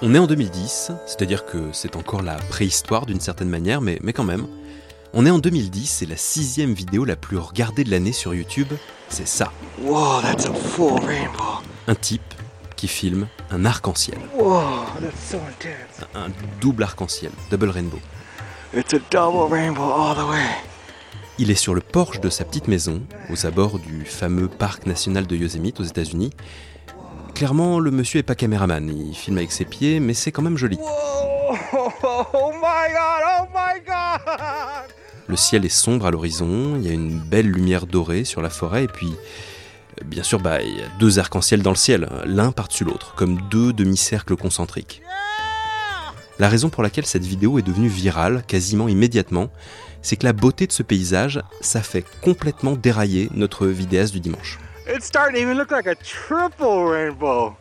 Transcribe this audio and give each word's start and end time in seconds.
On 0.00 0.14
est 0.14 0.18
en 0.18 0.28
2010, 0.28 0.92
c'est-à-dire 1.06 1.44
que 1.44 1.70
c'est 1.72 1.96
encore 1.96 2.22
la 2.22 2.36
préhistoire 2.36 3.04
d'une 3.04 3.18
certaine 3.18 3.48
manière, 3.48 3.80
mais, 3.80 3.98
mais 4.00 4.12
quand 4.12 4.22
même. 4.22 4.46
On 5.12 5.26
est 5.26 5.30
en 5.30 5.40
2010 5.40 6.02
et 6.02 6.06
la 6.06 6.16
sixième 6.16 6.72
vidéo 6.72 7.04
la 7.04 7.16
plus 7.16 7.36
regardée 7.36 7.82
de 7.82 7.90
l'année 7.90 8.12
sur 8.12 8.32
YouTube, 8.32 8.68
c'est 9.08 9.26
ça. 9.26 9.50
Whoa, 9.82 10.20
that's 10.22 10.46
a 10.46 10.54
full 10.54 11.00
rainbow. 11.04 11.64
Un 11.88 11.96
type 11.96 12.22
qui 12.76 12.86
filme 12.86 13.26
un 13.50 13.64
arc-en-ciel. 13.64 14.18
So. 14.36 15.38
Un 16.14 16.28
double 16.60 16.84
arc-en-ciel, 16.84 17.32
double 17.50 17.70
rainbow. 17.70 17.98
It's 18.76 18.94
a 18.94 19.00
double 19.10 19.52
rainbow 19.52 19.82
all 19.82 20.14
the 20.14 20.30
way. 20.30 20.46
Il 21.40 21.50
est 21.50 21.56
sur 21.56 21.74
le 21.74 21.80
porche 21.80 22.20
de 22.20 22.30
sa 22.30 22.44
petite 22.44 22.68
maison, 22.68 23.02
aux 23.30 23.46
abords 23.46 23.80
du 23.80 24.04
fameux 24.04 24.46
parc 24.46 24.86
national 24.86 25.26
de 25.26 25.34
Yosemite 25.34 25.80
aux 25.80 25.84
États-Unis. 25.84 26.30
Clairement, 27.38 27.78
le 27.78 27.92
monsieur 27.92 28.18
est 28.18 28.24
pas 28.24 28.34
caméraman, 28.34 28.88
il 28.88 29.14
filme 29.14 29.38
avec 29.38 29.52
ses 29.52 29.64
pieds, 29.64 30.00
mais 30.00 30.12
c'est 30.12 30.32
quand 30.32 30.42
même 30.42 30.56
joli. 30.56 30.76
Oh 31.72 32.50
my 32.52 32.92
god, 32.92 33.22
oh 33.40 33.46
my 33.54 33.80
god. 33.86 34.90
Le 35.28 35.36
ciel 35.36 35.64
est 35.64 35.68
sombre 35.68 36.06
à 36.06 36.10
l'horizon, 36.10 36.74
il 36.74 36.84
y 36.84 36.90
a 36.90 36.92
une 36.92 37.20
belle 37.20 37.46
lumière 37.46 37.86
dorée 37.86 38.24
sur 38.24 38.42
la 38.42 38.50
forêt, 38.50 38.84
et 38.84 38.88
puis, 38.88 39.12
bien 40.04 40.24
sûr, 40.24 40.40
bah, 40.40 40.60
il 40.62 40.78
y 40.78 40.82
a 40.82 40.88
deux 40.98 41.20
arcs-en-ciel 41.20 41.62
dans 41.62 41.70
le 41.70 41.76
ciel, 41.76 42.08
l'un 42.26 42.50
par-dessus 42.50 42.82
l'autre, 42.82 43.14
comme 43.14 43.40
deux 43.50 43.72
demi-cercles 43.72 44.36
concentriques. 44.36 45.00
La 46.40 46.48
raison 46.48 46.70
pour 46.70 46.82
laquelle 46.82 47.06
cette 47.06 47.24
vidéo 47.24 47.60
est 47.60 47.62
devenue 47.62 47.88
virale 47.88 48.42
quasiment 48.48 48.88
immédiatement, 48.88 49.48
c'est 50.02 50.16
que 50.16 50.26
la 50.26 50.32
beauté 50.32 50.66
de 50.66 50.72
ce 50.72 50.82
paysage, 50.82 51.40
ça 51.60 51.82
fait 51.82 52.04
complètement 52.20 52.74
dérailler 52.74 53.28
notre 53.32 53.68
vidéaste 53.68 54.12
du 54.12 54.18
dimanche. 54.18 54.58
It's 54.90 55.04
starting 55.04 55.34
to 55.36 55.42
even 55.42 55.58
look 55.58 55.70
like 55.70 55.86
a 55.86 55.94
triple 55.94 56.86
rainbow. 56.86 57.56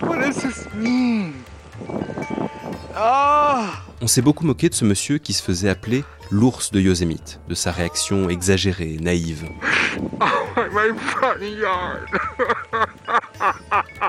What 0.00 0.20
does 0.20 0.36
this 0.36 0.68
mean? 0.74 1.32
Oh, 2.96 3.66
On 4.00 4.06
s'est 4.06 4.22
beaucoup 4.22 4.44
moqué 4.44 4.68
de 4.68 4.74
ce 4.74 4.84
monsieur 4.84 5.18
qui 5.18 5.32
se 5.32 5.42
faisait 5.42 5.68
appeler 5.68 6.04
l'ours 6.30 6.70
de 6.70 6.80
Yosemite, 6.80 7.40
de 7.48 7.54
sa 7.56 7.72
réaction 7.72 8.28
exagérée, 8.28 8.98
naïve. 9.00 9.48
yard. 11.40 12.06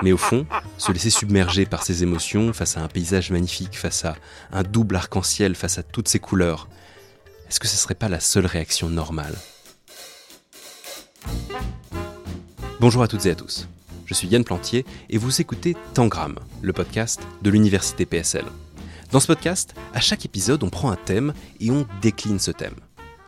Mais 0.02 0.12
au 0.12 0.16
fond, 0.16 0.46
se 0.78 0.92
laisser 0.92 1.10
submerger 1.10 1.66
par 1.66 1.82
ses 1.82 2.04
émotions 2.04 2.52
face 2.52 2.76
à 2.76 2.82
un 2.82 2.88
paysage 2.88 3.30
magnifique, 3.32 3.76
face 3.76 4.04
à 4.04 4.14
un 4.52 4.62
double 4.62 4.96
arc-en-ciel, 4.96 5.56
face 5.56 5.78
à 5.78 5.82
toutes 5.82 6.08
ces 6.08 6.20
couleurs, 6.20 6.68
est-ce 7.48 7.58
que 7.58 7.66
ce 7.66 7.76
serait 7.76 7.94
pas 7.94 8.08
la 8.08 8.20
seule 8.20 8.46
réaction 8.46 8.88
normale? 8.88 9.34
Bonjour 12.80 13.02
à 13.02 13.08
toutes 13.08 13.24
et 13.26 13.30
à 13.30 13.34
tous. 13.36 13.68
Je 14.04 14.14
suis 14.14 14.26
Yann 14.26 14.42
Plantier 14.42 14.84
et 15.08 15.16
vous 15.16 15.40
écoutez 15.40 15.76
Tangram, 15.94 16.34
le 16.60 16.72
podcast 16.72 17.20
de 17.40 17.50
l'université 17.50 18.04
PSL. 18.04 18.44
Dans 19.12 19.20
ce 19.20 19.28
podcast, 19.28 19.74
à 19.94 20.00
chaque 20.00 20.24
épisode, 20.24 20.62
on 20.64 20.70
prend 20.70 20.90
un 20.90 20.96
thème 20.96 21.34
et 21.60 21.70
on 21.70 21.86
décline 22.02 22.40
ce 22.40 22.50
thème. 22.50 22.74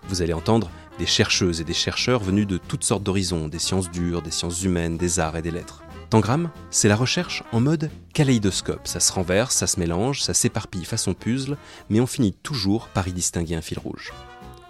Vous 0.09 0.21
allez 0.21 0.33
entendre 0.33 0.69
des 0.99 1.07
chercheuses 1.07 1.61
et 1.61 1.65
des 1.65 1.75
chercheurs 1.75 2.23
venus 2.25 2.47
de 2.47 2.59
toutes 2.59 2.83
sortes 2.83 3.05
d'horizons, 3.05 3.47
des 3.47 3.61
sciences 3.61 3.91
dures, 3.91 4.21
des 4.21 4.33
sciences 4.33 4.63
humaines, 4.65 4.99
des 4.99 5.21
arts 5.21 5.37
et 5.37 5.43
des 5.43 5.53
lettres. 5.53 5.85
Tangram, 6.11 6.51
c'est 6.71 6.89
la 6.89 6.97
recherche 6.97 7.45
en 7.53 7.61
mode 7.61 7.91
kaléidoscope. 8.15 8.87
Ça 8.89 9.01
se 9.01 9.13
renverse, 9.13 9.55
ça 9.55 9.69
se 9.69 9.79
mélange, 9.79 10.23
ça 10.23 10.35
s'éparpille 10.35 10.85
façon 10.85 11.15
puzzle, 11.15 11.57
mais 11.89 12.01
on 12.01 12.07
finit 12.07 12.33
toujours 12.33 12.89
par 12.89 13.07
y 13.07 13.13
distinguer 13.13 13.55
un 13.55 13.63
fil 13.63 13.79
rouge. 13.79 14.13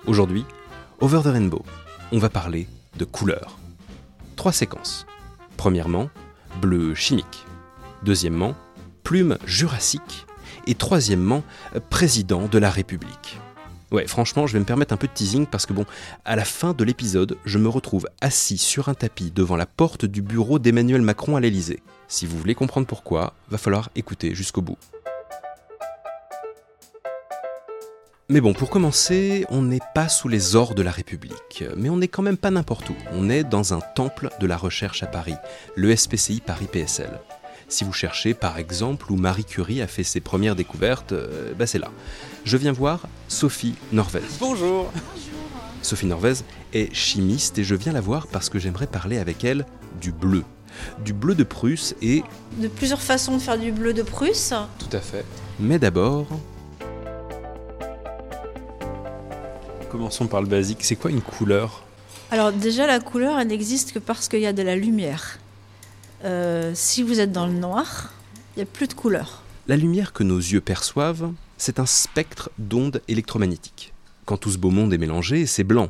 Aujourd'hui, 0.06 0.44
Over 1.00 1.22
the 1.22 1.32
Rainbow, 1.32 1.64
on 2.12 2.18
va 2.18 2.28
parler 2.28 2.68
de 2.98 3.04
couleurs. 3.04 3.58
Trois 4.36 4.52
séquences. 4.52 5.06
Premièrement, 5.56 6.10
bleu 6.60 6.94
chimique. 6.94 7.46
Deuxièmement, 8.02 8.54
plume 9.02 9.38
jurassique. 9.46 10.26
Et 10.66 10.74
troisièmement, 10.74 11.42
président 11.90 12.46
de 12.46 12.58
la 12.58 12.70
République. 12.70 13.38
Ouais, 13.92 14.06
franchement, 14.06 14.46
je 14.46 14.52
vais 14.52 14.58
me 14.58 14.64
permettre 14.64 14.92
un 14.92 14.96
peu 14.96 15.06
de 15.06 15.12
teasing 15.12 15.46
parce 15.46 15.64
que 15.64 15.72
bon, 15.72 15.86
à 16.24 16.36
la 16.36 16.44
fin 16.44 16.72
de 16.72 16.84
l'épisode, 16.84 17.38
je 17.44 17.58
me 17.58 17.68
retrouve 17.68 18.08
assis 18.20 18.58
sur 18.58 18.88
un 18.88 18.94
tapis 18.94 19.30
devant 19.30 19.56
la 19.56 19.66
porte 19.66 20.04
du 20.04 20.22
bureau 20.22 20.58
d'Emmanuel 20.58 21.02
Macron 21.02 21.36
à 21.36 21.40
l'Élysée. 21.40 21.82
Si 22.08 22.26
vous 22.26 22.36
voulez 22.36 22.54
comprendre 22.54 22.86
pourquoi, 22.86 23.32
va 23.48 23.58
falloir 23.58 23.90
écouter 23.94 24.34
jusqu'au 24.34 24.60
bout. 24.60 24.78
Mais 28.28 28.40
bon, 28.40 28.54
pour 28.54 28.70
commencer, 28.70 29.46
on 29.50 29.62
n'est 29.62 29.78
pas 29.94 30.08
sous 30.08 30.26
les 30.26 30.56
ors 30.56 30.74
de 30.74 30.82
la 30.82 30.90
République, 30.90 31.62
mais 31.76 31.88
on 31.90 31.96
n'est 31.96 32.08
quand 32.08 32.24
même 32.24 32.36
pas 32.36 32.50
n'importe 32.50 32.90
où. 32.90 32.96
On 33.12 33.30
est 33.30 33.44
dans 33.44 33.72
un 33.72 33.78
temple 33.94 34.30
de 34.40 34.48
la 34.48 34.56
recherche 34.56 35.04
à 35.04 35.06
Paris, 35.06 35.36
le 35.76 35.94
SPCI 35.94 36.40
Paris 36.40 36.66
PSL. 36.66 37.20
Si 37.68 37.84
vous 37.84 37.92
cherchez 37.92 38.34
par 38.34 38.58
exemple 38.58 39.12
où 39.12 39.16
Marie 39.16 39.44
Curie 39.44 39.80
a 39.80 39.86
fait 39.86 40.02
ses 40.02 40.18
premières 40.18 40.56
découvertes, 40.56 41.12
euh, 41.12 41.52
bah 41.56 41.68
c'est 41.68 41.78
là. 41.78 41.92
Je 42.44 42.56
viens 42.56 42.72
voir 42.72 43.02
Sophie 43.28 43.76
Norvez. 43.92 44.22
Bonjour. 44.40 44.92
Sophie 45.82 46.06
Norvez 46.06 46.34
est 46.72 46.92
chimiste 46.92 47.58
et 47.58 47.64
je 47.64 47.76
viens 47.76 47.92
la 47.92 48.00
voir 48.00 48.26
parce 48.26 48.48
que 48.48 48.58
j'aimerais 48.58 48.88
parler 48.88 49.18
avec 49.18 49.44
elle 49.44 49.66
du 50.00 50.10
bleu. 50.10 50.42
Du 51.04 51.12
bleu 51.12 51.36
de 51.36 51.44
Prusse 51.44 51.94
et... 52.02 52.24
de 52.58 52.66
plusieurs 52.66 53.02
façons 53.02 53.36
de 53.36 53.42
faire 53.42 53.56
du 53.56 53.70
bleu 53.70 53.94
de 53.94 54.02
Prusse. 54.02 54.52
Tout 54.80 54.96
à 54.96 55.00
fait. 55.00 55.24
Mais 55.60 55.78
d'abord... 55.78 56.26
Commençons 59.90 60.26
par 60.26 60.42
le 60.42 60.48
basique. 60.48 60.78
C'est 60.82 60.96
quoi 60.96 61.10
une 61.10 61.22
couleur? 61.22 61.84
Alors 62.30 62.52
déjà 62.52 62.86
la 62.86 62.98
couleur 62.98 63.38
elle 63.38 63.48
n'existe 63.48 63.92
que 63.92 64.00
parce 64.00 64.28
qu'il 64.28 64.40
y 64.40 64.46
a 64.46 64.52
de 64.52 64.62
la 64.62 64.74
lumière. 64.74 65.38
Euh, 66.24 66.72
si 66.74 67.02
vous 67.02 67.20
êtes 67.20 67.30
dans 67.30 67.46
le 67.46 67.52
noir, 67.52 68.12
il 68.54 68.58
n'y 68.58 68.62
a 68.64 68.66
plus 68.66 68.88
de 68.88 68.94
couleur. 68.94 69.42
La 69.68 69.76
lumière 69.76 70.12
que 70.12 70.24
nos 70.24 70.38
yeux 70.38 70.60
perçoivent, 70.60 71.30
c'est 71.56 71.78
un 71.78 71.86
spectre 71.86 72.50
d'ondes 72.58 73.00
électromagnétiques. 73.06 73.92
Quand 74.24 74.36
tout 74.36 74.50
ce 74.50 74.58
beau 74.58 74.70
monde 74.70 74.92
est 74.92 74.98
mélangé, 74.98 75.46
c'est 75.46 75.64
blanc. 75.64 75.88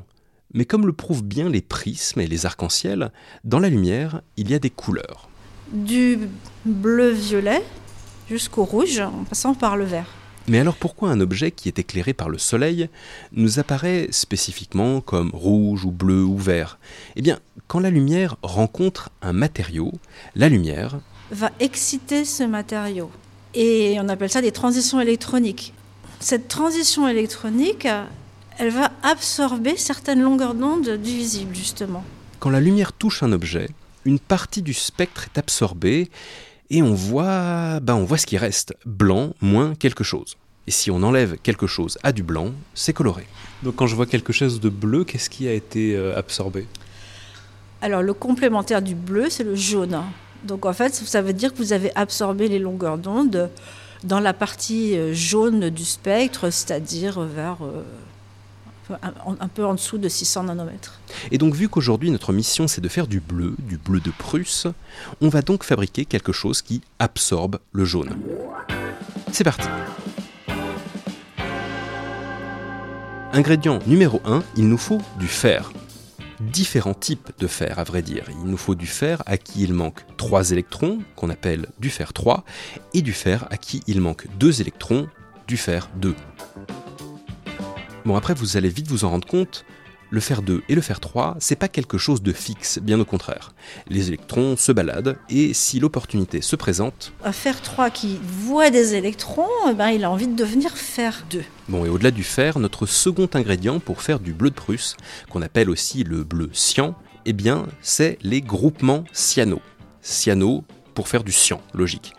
Mais 0.53 0.67
comme 0.67 0.87
le 0.87 0.93
prouvent 0.93 1.25
bien 1.25 1.49
les 1.49 1.63
prismes 1.63 2.21
et 2.21 2.27
les 2.27 2.45
arcs-en-ciel, 2.45 3.13
dans 3.45 3.59
la 3.59 3.69
lumière, 3.69 4.21
il 4.37 4.51
y 4.51 4.55
a 4.55 4.59
des 4.59 4.71
couleurs. 4.71 5.29
Du 5.73 6.29
bleu-violet 6.65 7.63
jusqu'au 8.29 8.65
rouge 8.65 9.01
en 9.01 9.25
passant 9.25 9.55
par 9.55 9.77
le 9.77 9.85
vert. 9.85 10.09
Mais 10.49 10.61
alors 10.61 10.77
pourquoi 10.77 11.11
un 11.11 11.21
objet 11.21 11.51
qui 11.51 11.69
est 11.69 11.79
éclairé 11.79 12.13
par 12.15 12.29
le 12.29 12.39
soleil 12.39 12.89
nous 13.33 13.59
apparaît 13.59 14.07
spécifiquement 14.13 15.01
comme 15.01 15.31
rouge 15.33 15.85
ou 15.85 15.91
bleu 15.91 16.23
ou 16.23 16.39
vert? 16.39 16.79
Eh 17.17 17.23
bien, 17.23 17.41
quand 17.67 17.81
la 17.81 17.91
lumière 17.91 18.37
rencontre 18.43 19.11
un 19.23 19.33
matériau, 19.33 19.93
la 20.35 20.49
lumière, 20.49 20.99
Va 21.33 21.51
exciter 21.59 22.25
ce 22.25 22.45
matériau. 22.45 23.11
Et 23.55 23.97
on 24.01 24.09
appelle 24.09 24.31
ça 24.31 24.41
des 24.41 24.53
transitions 24.53 25.01
électroniques. 25.01 25.73
Cette 26.21 26.47
transition 26.47 27.09
électronique, 27.09 27.89
elle 28.59 28.71
va 28.71 28.93
absorber 29.03 29.77
certaines 29.77 30.23
longueurs 30.23 30.55
d'onde 30.55 30.89
du 31.03 31.11
visible 31.11 31.55
justement. 31.55 32.05
quand 32.39 32.51
la 32.51 32.61
lumière 32.61 32.93
touche 32.93 33.25
un 33.25 33.33
objet, 33.33 33.69
une 34.05 34.21
partie 34.21 34.63
du 34.63 34.73
spectre 34.73 35.25
est 35.25 35.39
absorbée 35.39 36.09
et 36.71 36.83
on 36.83 36.95
voit, 36.95 37.81
ben 37.81 37.95
on 37.95 38.05
voit 38.05 38.19
ce 38.19 38.27
qui 38.27 38.39
reste, 38.39 38.75
blanc 38.85 39.35
moins 39.41 39.75
quelque 39.75 40.05
chose. 40.05 40.37
Et 40.67 40.71
si 40.71 40.91
on 40.91 41.03
enlève 41.03 41.37
quelque 41.43 41.67
chose 41.67 41.97
à 42.03 42.13
du 42.13 42.23
blanc, 42.23 42.51
c'est 42.75 42.93
coloré. 42.93 43.27
Donc 43.63 43.77
quand 43.77 43.87
je 43.87 43.95
vois 43.95 44.07
quelque 44.07 44.33
chose 44.33 44.61
de 44.61 44.69
bleu, 44.69 45.05
qu'est-ce 45.05 45.31
qui 45.31 45.47
a 45.47 45.53
été 45.53 45.95
euh, 45.95 46.17
absorbé? 46.17 46.67
Alors 47.81 48.03
le 48.03 48.15
complémentaire 48.15 48.83
du 48.83 48.95
bleu, 48.95 49.27
c'est 49.31 49.45
le 49.45 49.55
jaune. 49.55 50.03
Donc 50.45 50.67
en 50.67 50.73
fait, 50.73 50.95
ça 50.95 51.23
veut 51.23 51.33
dire 51.33 51.53
que 51.53 51.59
vous 51.59 51.73
avez 51.73 51.95
absorbé 51.95 52.49
les 52.49 52.59
longueurs 52.59 52.99
d'onde 52.99 53.51
dans 54.05 54.21
la 54.21 54.33
partie 54.33 54.97
euh, 54.97 55.15
jaune 55.15 55.71
du 55.71 55.85
spectre, 55.85 56.51
c'est-à-dire 56.51 57.21
vers 57.21 57.59
euh, 57.63 57.83
un, 59.03 59.49
peu 59.49 59.65
en 59.65 59.75
dessous 59.75 59.99
de 59.99 60.09
600 60.09 60.45
nanomètres. 60.45 61.01
Et 61.31 61.39
donc 61.39 61.55
vu 61.55 61.69
qu'aujourd'hui 61.69 62.11
notre 62.11 62.33
mission 62.33 62.69
c'est 62.69 62.81
de 62.81 62.89
faire 62.89 63.07
du 63.07 63.21
bleu, 63.21 63.55
du 63.59 63.79
bleu 63.79 64.01
de 64.01 64.11
Prusse, 64.11 64.67
on 65.21 65.29
va 65.29 65.43
donc 65.43 65.65
fabriquer 65.65 66.05
quelque 66.05 66.33
chose 66.33 66.63
qui 66.63 66.83
absorbe 66.99 67.59
le 67.73 67.85
jaune. 67.85 68.17
C'est 69.33 69.45
parti 69.45 69.69
Ingrédient 73.33 73.81
numéro 73.87 74.23
1, 74.25 74.43
il 74.57 74.67
nous 74.67 74.79
faut 74.79 75.03
du 75.19 75.27
fer. 75.27 75.71
Différents 76.41 76.95
types 76.95 77.33
de 77.39 77.47
fer 77.47 77.79
à 77.79 77.85
vrai 77.85 78.01
dire. 78.01 78.25
Il 78.31 78.51
nous 78.51 78.57
faut 78.57 78.75
du 78.75 78.87
fer 78.87 79.23
à 79.27 79.37
qui 79.37 79.63
il 79.63 79.75
manque 79.75 80.01
3 80.17 80.53
électrons, 80.53 81.01
qu'on 81.17 81.29
appelle 81.29 81.67
du 81.79 81.91
fer 81.91 82.15
3, 82.15 82.45
et 82.95 83.03
du 83.03 83.13
fer 83.13 83.47
à 83.51 83.59
qui 83.59 83.83
il 83.87 84.01
manque 84.01 84.27
2 84.39 84.63
électrons, 84.63 85.07
du 85.47 85.59
fer 85.59 85.91
2. 85.97 86.15
Bon 88.07 88.15
après 88.15 88.35
vous 88.35 88.57
allez 88.57 88.69
vite 88.69 88.87
vous 88.87 89.05
en 89.05 89.11
rendre 89.11 89.27
compte, 89.27 89.65
le 90.11 90.21
fer 90.21 90.41
2 90.41 90.63
et 90.69 90.77
le 90.77 90.81
fer 90.81 91.01
3, 91.01 91.39
c'est 91.41 91.57
pas 91.57 91.67
quelque 91.67 91.99
chose 91.99 92.23
de 92.23 92.33
fixe, 92.33 92.79
bien 92.79 93.01
au 93.01 93.05
contraire. 93.05 93.53
Les 93.89 94.07
électrons 94.07 94.57
se 94.57 94.71
baladent 94.71 95.19
et 95.29 95.53
si 95.55 95.81
l'opportunité 95.81 96.41
se 96.41 96.55
présente, 96.55 97.13
Un 97.25 97.33
fer 97.33 97.61
3 97.61 97.91
qui 97.91 98.21
voit 98.23 98.71
des 98.71 98.95
électrons, 98.95 99.49
eh 99.69 99.75
ben, 99.75 99.89
il 99.89 100.05
a 100.05 100.11
envie 100.13 100.29
de 100.29 100.37
devenir 100.37 100.77
fer 100.77 101.25
2. 101.31 101.43
Bon, 101.69 101.85
et 101.85 101.89
au-delà 101.89 102.13
du 102.13 102.23
fer, 102.23 102.61
notre 102.61 102.87
second 102.87 103.29
ingrédient 103.35 103.81
pour 103.81 104.01
faire 104.03 104.21
du 104.21 104.33
bleu 104.33 104.51
de 104.51 104.55
Prusse, 104.55 104.97
qu'on 105.29 105.43
appelle 105.43 105.69
aussi 105.69 106.05
le 106.05 106.23
bleu 106.23 106.49
cyan, 106.53 106.95
eh 107.25 107.33
bien, 107.33 107.67
c'est 107.83 108.19
les 108.23 108.41
groupements 108.41 109.03
cyano. 109.13 109.61
Cyano 110.01 110.63
pour 110.95 111.09
faire 111.09 111.25
du 111.25 111.33
cyan, 111.33 111.61
logique. 111.75 112.13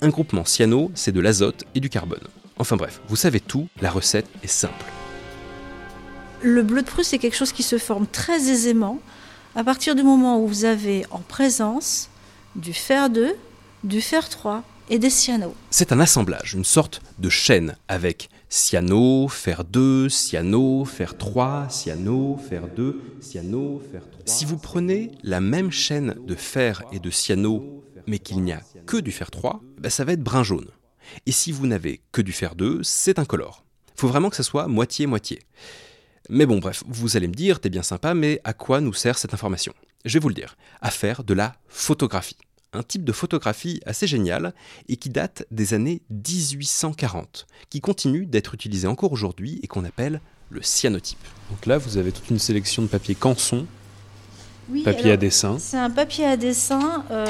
Un 0.00 0.08
groupement 0.08 0.46
cyano, 0.46 0.90
c'est 0.94 1.12
de 1.12 1.20
l'azote 1.20 1.64
et 1.74 1.80
du 1.80 1.90
carbone. 1.90 2.26
Enfin 2.56 2.76
bref, 2.76 3.02
vous 3.08 3.16
savez 3.16 3.40
tout, 3.40 3.68
la 3.82 3.90
recette 3.90 4.30
est 4.42 4.46
simple. 4.46 4.86
Le 6.44 6.62
bleu 6.62 6.82
de 6.82 6.86
Prusse, 6.86 7.08
c'est 7.08 7.18
quelque 7.18 7.36
chose 7.36 7.52
qui 7.52 7.62
se 7.62 7.78
forme 7.78 8.06
très 8.06 8.50
aisément 8.50 9.00
à 9.54 9.64
partir 9.64 9.94
du 9.94 10.02
moment 10.02 10.38
où 10.38 10.46
vous 10.46 10.66
avez 10.66 11.06
en 11.10 11.20
présence 11.20 12.10
du 12.54 12.74
fer 12.74 13.08
2, 13.08 13.34
du 13.82 14.02
fer 14.02 14.28
3 14.28 14.62
et 14.90 14.98
des 14.98 15.08
cyanos. 15.08 15.54
C'est 15.70 15.90
un 15.90 16.00
assemblage, 16.00 16.52
une 16.52 16.66
sorte 16.66 17.00
de 17.18 17.30
chaîne 17.30 17.76
avec 17.88 18.28
cyano, 18.50 19.26
fer 19.28 19.64
2, 19.64 20.10
cyano, 20.10 20.84
fer 20.84 21.16
3, 21.16 21.68
cyano, 21.70 22.36
fer 22.36 22.68
2, 22.68 23.00
cyano, 23.22 23.80
fer 23.90 24.02
3. 24.10 24.20
Si 24.26 24.44
vous 24.44 24.58
prenez 24.58 25.12
la 25.22 25.40
même 25.40 25.70
chaîne 25.70 26.14
de 26.26 26.34
fer 26.34 26.82
et 26.92 26.98
de 26.98 27.08
cyano, 27.08 27.82
mais 28.06 28.18
qu'il 28.18 28.42
n'y 28.42 28.52
a 28.52 28.60
que 28.84 28.98
du 28.98 29.12
fer 29.12 29.30
3, 29.30 29.62
bah, 29.78 29.88
ça 29.88 30.04
va 30.04 30.12
être 30.12 30.22
brun 30.22 30.42
jaune. 30.42 30.68
Et 31.24 31.32
si 31.32 31.52
vous 31.52 31.66
n'avez 31.66 32.02
que 32.12 32.20
du 32.20 32.32
fer 32.32 32.54
2, 32.54 32.82
c'est 32.82 33.18
incolore. 33.18 33.64
Il 33.96 34.00
faut 34.02 34.08
vraiment 34.08 34.28
que 34.28 34.36
ça 34.36 34.42
soit 34.42 34.68
moitié-moitié. 34.68 35.40
Mais 36.30 36.46
bon, 36.46 36.58
bref, 36.58 36.82
vous 36.88 37.16
allez 37.16 37.28
me 37.28 37.34
dire, 37.34 37.60
t'es 37.60 37.68
bien 37.68 37.82
sympa, 37.82 38.14
mais 38.14 38.40
à 38.44 38.52
quoi 38.54 38.80
nous 38.80 38.94
sert 38.94 39.18
cette 39.18 39.34
information? 39.34 39.74
Je 40.04 40.14
vais 40.14 40.22
vous 40.22 40.28
le 40.28 40.34
dire, 40.34 40.56
à 40.80 40.90
faire 40.90 41.22
de 41.24 41.34
la 41.34 41.54
photographie. 41.68 42.36
Un 42.72 42.82
type 42.82 43.04
de 43.04 43.12
photographie 43.12 43.80
assez 43.86 44.06
génial 44.06 44.54
et 44.88 44.96
qui 44.96 45.08
date 45.10 45.44
des 45.50 45.74
années 45.74 46.02
1840, 46.10 47.46
qui 47.70 47.80
continue 47.80 48.26
d'être 48.26 48.54
utilisé 48.54 48.86
encore 48.88 49.12
aujourd'hui 49.12 49.60
et 49.62 49.66
qu'on 49.66 49.84
appelle 49.84 50.20
le 50.50 50.60
cyanotype. 50.62 51.18
Donc 51.50 51.66
là, 51.66 51.78
vous 51.78 51.98
avez 51.98 52.10
toute 52.10 52.30
une 52.30 52.38
sélection 52.38 52.82
de 52.82 52.88
papier 52.88 53.14
canson, 53.14 53.66
Oui, 54.70 54.82
papier 54.82 55.04
alors, 55.04 55.14
à 55.14 55.16
dessin. 55.18 55.56
C'est 55.58 55.78
un 55.78 55.90
papier 55.90 56.24
à 56.26 56.36
dessin. 56.36 57.04
euh, 57.10 57.24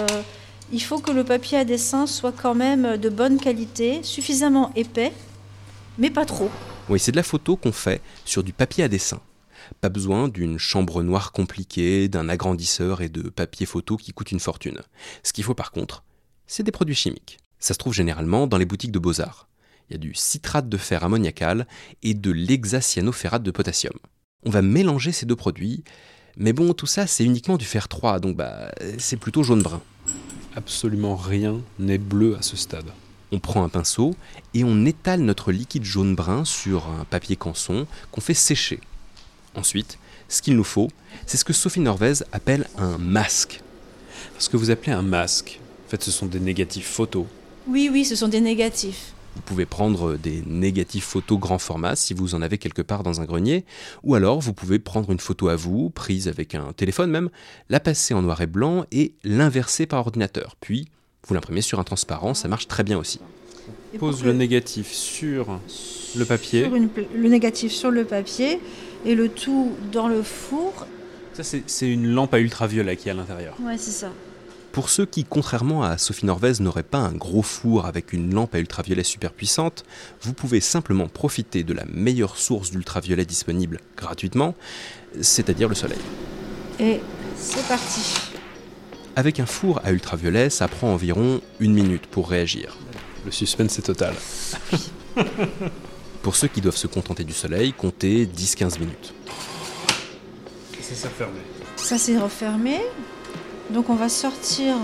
il 0.72 0.80
faut 0.80 0.98
que 0.98 1.10
le 1.10 1.24
papier 1.24 1.58
à 1.58 1.64
dessin 1.64 2.06
soit 2.06 2.32
quand 2.32 2.54
même 2.54 2.96
de 2.96 3.08
bonne 3.10 3.38
qualité, 3.38 4.02
suffisamment 4.02 4.72
épais, 4.74 5.12
mais 5.98 6.10
pas 6.10 6.24
trop. 6.24 6.50
Oui, 6.90 6.98
c'est 6.98 7.12
de 7.12 7.16
la 7.16 7.22
photo 7.22 7.56
qu'on 7.56 7.72
fait 7.72 8.02
sur 8.26 8.42
du 8.44 8.52
papier 8.52 8.84
à 8.84 8.88
dessin. 8.88 9.20
Pas 9.80 9.88
besoin 9.88 10.28
d'une 10.28 10.58
chambre 10.58 11.02
noire 11.02 11.32
compliquée, 11.32 12.08
d'un 12.08 12.28
agrandisseur 12.28 13.00
et 13.00 13.08
de 13.08 13.22
papier 13.22 13.64
photo 13.64 13.96
qui 13.96 14.12
coûte 14.12 14.32
une 14.32 14.40
fortune. 14.40 14.82
Ce 15.22 15.32
qu'il 15.32 15.44
faut 15.44 15.54
par 15.54 15.72
contre, 15.72 16.04
c'est 16.46 16.62
des 16.62 16.72
produits 16.72 16.94
chimiques. 16.94 17.38
Ça 17.58 17.72
se 17.72 17.78
trouve 17.78 17.94
généralement 17.94 18.46
dans 18.46 18.58
les 18.58 18.66
boutiques 18.66 18.92
de 18.92 18.98
beaux-arts. 18.98 19.48
Il 19.88 19.94
y 19.94 19.96
a 19.96 19.98
du 19.98 20.14
citrate 20.14 20.68
de 20.68 20.76
fer 20.76 21.04
ammoniacal 21.04 21.66
et 22.02 22.12
de 22.12 22.30
l'hexacyanoferrate 22.30 23.42
de 23.42 23.50
potassium. 23.50 23.94
On 24.44 24.50
va 24.50 24.60
mélanger 24.60 25.12
ces 25.12 25.24
deux 25.24 25.36
produits, 25.36 25.84
mais 26.36 26.52
bon, 26.52 26.74
tout 26.74 26.86
ça 26.86 27.06
c'est 27.06 27.24
uniquement 27.24 27.56
du 27.56 27.64
fer 27.64 27.88
3, 27.88 28.20
donc 28.20 28.36
bah, 28.36 28.72
c'est 28.98 29.16
plutôt 29.16 29.42
jaune-brun. 29.42 29.80
Absolument 30.54 31.16
rien 31.16 31.62
n'est 31.78 31.96
bleu 31.96 32.36
à 32.36 32.42
ce 32.42 32.56
stade. 32.56 32.90
On 33.34 33.40
prend 33.40 33.64
un 33.64 33.68
pinceau 33.68 34.14
et 34.54 34.62
on 34.62 34.86
étale 34.86 35.22
notre 35.22 35.50
liquide 35.50 35.82
jaune-brun 35.82 36.44
sur 36.44 36.86
un 36.86 37.04
papier 37.04 37.34
canson 37.34 37.84
qu'on 38.12 38.20
fait 38.20 38.32
sécher. 38.32 38.78
Ensuite, 39.56 39.98
ce 40.28 40.40
qu'il 40.40 40.54
nous 40.54 40.62
faut, 40.62 40.88
c'est 41.26 41.36
ce 41.36 41.44
que 41.44 41.52
Sophie 41.52 41.80
Norvez 41.80 42.22
appelle 42.30 42.68
un 42.78 42.96
masque. 42.96 43.60
Ce 44.38 44.48
que 44.48 44.56
vous 44.56 44.70
appelez 44.70 44.92
un 44.92 45.02
masque, 45.02 45.58
en 45.84 45.90
fait, 45.90 46.00
ce 46.04 46.12
sont 46.12 46.26
des 46.26 46.38
négatifs 46.38 46.86
photos. 46.86 47.26
Oui, 47.66 47.90
oui, 47.92 48.04
ce 48.04 48.14
sont 48.14 48.28
des 48.28 48.40
négatifs. 48.40 49.14
Vous 49.34 49.42
pouvez 49.42 49.66
prendre 49.66 50.16
des 50.16 50.44
négatifs 50.46 51.04
photos 51.04 51.40
grand 51.40 51.58
format 51.58 51.96
si 51.96 52.14
vous 52.14 52.36
en 52.36 52.42
avez 52.42 52.58
quelque 52.58 52.82
part 52.82 53.02
dans 53.02 53.20
un 53.20 53.24
grenier, 53.24 53.64
ou 54.04 54.14
alors 54.14 54.38
vous 54.38 54.52
pouvez 54.52 54.78
prendre 54.78 55.10
une 55.10 55.18
photo 55.18 55.48
à 55.48 55.56
vous, 55.56 55.90
prise 55.90 56.28
avec 56.28 56.54
un 56.54 56.72
téléphone 56.72 57.10
même, 57.10 57.30
la 57.68 57.80
passer 57.80 58.14
en 58.14 58.22
noir 58.22 58.40
et 58.42 58.46
blanc 58.46 58.84
et 58.92 59.12
l'inverser 59.24 59.86
par 59.86 59.98
ordinateur. 59.98 60.54
Puis, 60.60 60.86
vous 61.26 61.34
l'imprimez 61.34 61.62
sur 61.62 61.78
un 61.80 61.84
transparent, 61.84 62.34
ça 62.34 62.48
marche 62.48 62.68
très 62.68 62.82
bien 62.84 62.98
aussi. 62.98 63.20
Et 63.94 63.98
pour 63.98 64.10
Pose 64.10 64.24
le 64.24 64.32
négatif 64.32 64.90
sur 64.92 65.58
le 66.16 66.24
papier. 66.24 66.64
sur 66.64 66.74
une 66.74 66.88
pla- 66.88 67.04
le 67.14 67.28
négatif 67.28 67.72
sur 67.72 67.90
le 67.90 68.04
papier 68.04 68.60
et 69.06 69.14
le 69.14 69.28
tout 69.28 69.72
dans 69.92 70.08
le 70.08 70.22
four. 70.22 70.86
Ça, 71.32 71.42
c'est 71.42 71.62
c'est 71.66 71.88
une 71.88 72.08
lampe 72.12 72.34
à 72.34 72.38
ultraviolet 72.40 72.96
qui 72.96 73.08
est 73.08 73.12
à 73.12 73.14
l'intérieur. 73.14 73.56
Ouais, 73.60 73.76
c'est 73.78 73.90
ça. 73.90 74.10
Pour 74.72 74.88
ceux 74.88 75.06
qui, 75.06 75.22
contrairement 75.24 75.84
à 75.84 75.98
Sophie 75.98 76.26
Norvez, 76.26 76.54
n'auraient 76.58 76.82
pas 76.82 76.98
un 76.98 77.12
gros 77.12 77.42
four 77.42 77.86
avec 77.86 78.12
une 78.12 78.34
lampe 78.34 78.56
à 78.56 78.58
ultraviolet 78.58 79.04
super 79.04 79.32
puissante, 79.32 79.84
vous 80.22 80.32
pouvez 80.32 80.58
simplement 80.60 81.06
profiter 81.06 81.62
de 81.62 81.72
la 81.72 81.84
meilleure 81.92 82.36
source 82.36 82.72
d'ultraviolet 82.72 83.24
disponible 83.24 83.78
gratuitement, 83.96 84.56
c'est-à-dire 85.20 85.68
le 85.68 85.76
soleil. 85.76 85.98
Et 86.80 87.00
c'est 87.36 87.66
parti. 87.68 88.33
Avec 89.16 89.38
un 89.38 89.46
four 89.46 89.80
à 89.84 89.92
ultraviolet, 89.92 90.50
ça 90.50 90.66
prend 90.66 90.92
environ 90.92 91.40
une 91.60 91.72
minute 91.72 92.06
pour 92.06 92.28
réagir. 92.28 92.76
Le 93.24 93.30
suspense 93.30 93.78
est 93.78 93.82
total. 93.82 94.14
Pour 96.22 96.34
ceux 96.34 96.48
qui 96.48 96.60
doivent 96.60 96.76
se 96.76 96.88
contenter 96.88 97.22
du 97.22 97.32
soleil, 97.32 97.72
comptez 97.72 98.26
10-15 98.26 98.80
minutes. 98.80 99.14
Ça 100.80 100.94
s'est 100.94 101.08
fermé. 101.08 101.38
Ça 101.76 101.96
c'est 101.96 102.18
refermé. 102.18 102.80
Donc 103.70 103.88
on 103.88 103.94
va 103.94 104.08
sortir 104.08 104.74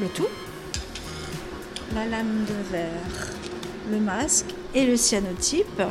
le 0.00 0.06
tout. 0.08 0.28
La 1.94 2.06
lame 2.06 2.44
de 2.48 2.72
verre, 2.72 3.32
le 3.90 3.98
masque 3.98 4.54
et 4.74 4.86
le 4.86 4.96
cyanotype. 4.96 5.82